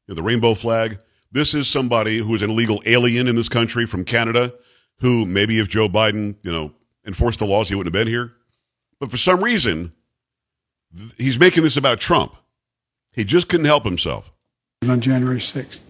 know, 0.08 0.14
the 0.14 0.22
rainbow 0.22 0.54
flag. 0.54 0.98
This 1.32 1.52
is 1.54 1.68
somebody 1.68 2.18
who 2.18 2.34
is 2.34 2.42
an 2.42 2.50
illegal 2.50 2.82
alien 2.86 3.28
in 3.28 3.36
this 3.36 3.48
country 3.48 3.84
from 3.84 4.04
Canada, 4.04 4.54
who 5.00 5.26
maybe 5.26 5.58
if 5.58 5.68
Joe 5.68 5.88
Biden, 5.88 6.36
you 6.42 6.52
know, 6.52 6.72
enforced 7.06 7.40
the 7.40 7.46
laws, 7.46 7.68
he 7.68 7.74
wouldn't 7.74 7.94
have 7.94 8.04
been 8.04 8.10
here. 8.10 8.32
But 8.98 9.10
for 9.10 9.18
some 9.18 9.42
reason, 9.44 9.92
th- 10.96 11.12
he's 11.18 11.38
making 11.38 11.62
this 11.62 11.76
about 11.76 12.00
Trump. 12.00 12.36
He 13.12 13.24
just 13.24 13.48
couldn't 13.48 13.66
help 13.66 13.84
himself. 13.84 14.32
On 14.88 15.00
January 15.00 15.38
6th. 15.38 15.80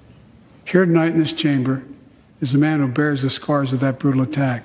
Here 0.65 0.85
tonight 0.85 1.13
in 1.13 1.19
this 1.19 1.33
chamber 1.33 1.83
is 2.41 2.55
a 2.55 2.59
man 2.59 2.81
who 2.81 2.89
bears 2.89 3.23
the 3.23 3.31
scars 3.31 3.73
of 3.73 3.81
that 3.81 3.99
brutal 3.99 4.23
attack, 4.23 4.65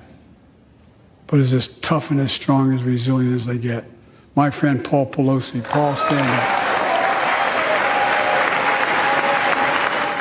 but 1.28 1.40
is 1.40 1.54
as 1.54 1.68
tough 1.68 2.12
and 2.12 2.20
as 2.20 2.32
strong, 2.32 2.74
as 2.74 2.84
resilient 2.84 3.36
as 3.36 3.46
they 3.46 3.58
get 3.58 3.86
my 4.36 4.50
friend 4.50 4.84
Paul 4.84 5.08
Pelosi. 5.08 5.64
Paul, 5.64 5.96
stand 5.96 6.28
up. 6.30 6.62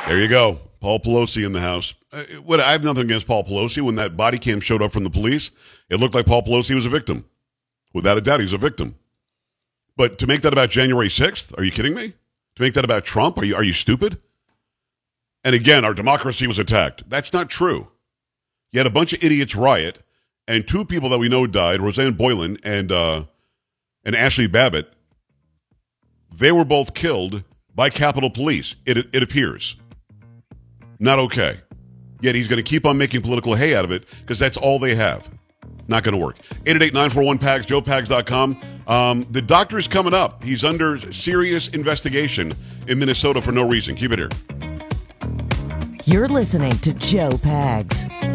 There 0.09 0.21
you 0.21 0.29
go. 0.29 0.59
Paul 0.81 0.99
Pelosi 0.99 1.47
in 1.47 1.53
the 1.53 1.61
house. 1.61 1.95
Uh, 2.13 2.25
what, 2.43 2.59
I 2.59 2.73
have 2.73 2.83
nothing 2.83 3.05
against 3.05 3.27
Paul 3.27 3.45
Pelosi. 3.45 3.83
When 3.83 3.95
that 3.97 4.17
body 4.17 4.39
cam 4.39 4.61
showed 4.61 4.83
up 4.83 4.93
from 4.93 5.05
the 5.05 5.11
police, 5.11 5.51
it 5.89 6.01
looked 6.01 6.15
like 6.15 6.27
Paul 6.27 6.43
Pelosi 6.43 6.75
was 6.75 6.87
a 6.87 6.89
victim. 6.89 7.25
Without 7.93 8.19
a 8.19 8.21
doubt, 8.21 8.41
he's 8.41 8.53
a 8.53 8.59
victim. 8.59 8.97
But 9.97 10.19
to 10.19 10.27
make 10.27 10.41
that 10.43 10.53
about 10.53 10.71
January 10.71 11.09
6th, 11.09 11.57
are 11.59 11.63
you 11.63 11.71
kidding 11.71 11.95
me? 11.95 12.15
To 12.61 12.65
make 12.67 12.75
that 12.75 12.85
about 12.85 13.05
Trump, 13.05 13.39
are 13.39 13.45
you, 13.47 13.55
are 13.55 13.65
you 13.65 13.73
stupid? 13.73 14.19
And 15.45 15.55
again, 15.55 15.83
our 15.83 15.95
democracy 15.95 16.47
was 16.47 16.59
attacked. 16.59 17.09
That's 17.09 17.33
not 17.33 17.49
true. 17.49 17.91
You 18.71 18.81
had 18.81 18.87
a 18.87 18.91
bunch 18.91 19.15
of 19.15 19.25
idiots 19.25 19.57
riot, 19.57 20.01
and 20.47 20.69
two 20.69 20.85
people 20.85 21.09
that 21.09 21.19
we 21.19 21.31
know 21.31 21.47
died 21.47 21.81
Rosanne 21.81 22.13
Boyland 22.13 22.61
and 22.63 22.93
uh, 22.93 23.25
and 24.05 24.15
Ashley 24.15 24.47
Babbitt, 24.47 24.93
they 26.35 26.53
were 26.53 26.67
both 26.67 26.93
killed 26.93 27.45
by 27.75 27.89
Capitol 27.89 28.29
Police, 28.29 28.77
it, 28.85 29.09
it 29.11 29.23
appears. 29.23 29.77
Not 30.99 31.19
okay. 31.19 31.63
Yet 32.21 32.35
he's 32.35 32.47
going 32.47 32.63
to 32.63 32.71
keep 32.71 32.85
on 32.85 32.99
making 32.99 33.23
political 33.23 33.55
hay 33.55 33.75
out 33.75 33.87
of 33.87 33.91
it 33.91 34.05
because 34.21 34.39
that's 34.39 34.59
all 34.59 34.79
they 34.79 34.95
have. 34.95 35.31
Not 35.91 36.05
going 36.05 36.19
to 36.19 36.25
work. 36.25 36.39
888-941-PAGS, 36.65 37.67
joepags.com. 37.67 38.61
Um, 38.87 39.27
the 39.31 39.43
doctor 39.43 39.77
is 39.77 39.89
coming 39.89 40.15
up. 40.15 40.43
He's 40.45 40.65
under 40.65 40.99
serious 41.13 41.69
investigation 41.69 42.55
in 42.87 42.99
Minnesota 42.99 43.43
for 43.43 43.51
no 43.51 43.69
reason. 43.69 43.97
Keep 43.97 44.13
it 44.13 44.19
here. 44.21 44.31
You're 46.07 46.29
listening 46.29 46.73
to 46.79 46.93
Joe 46.95 47.31
Pags. 47.31 48.30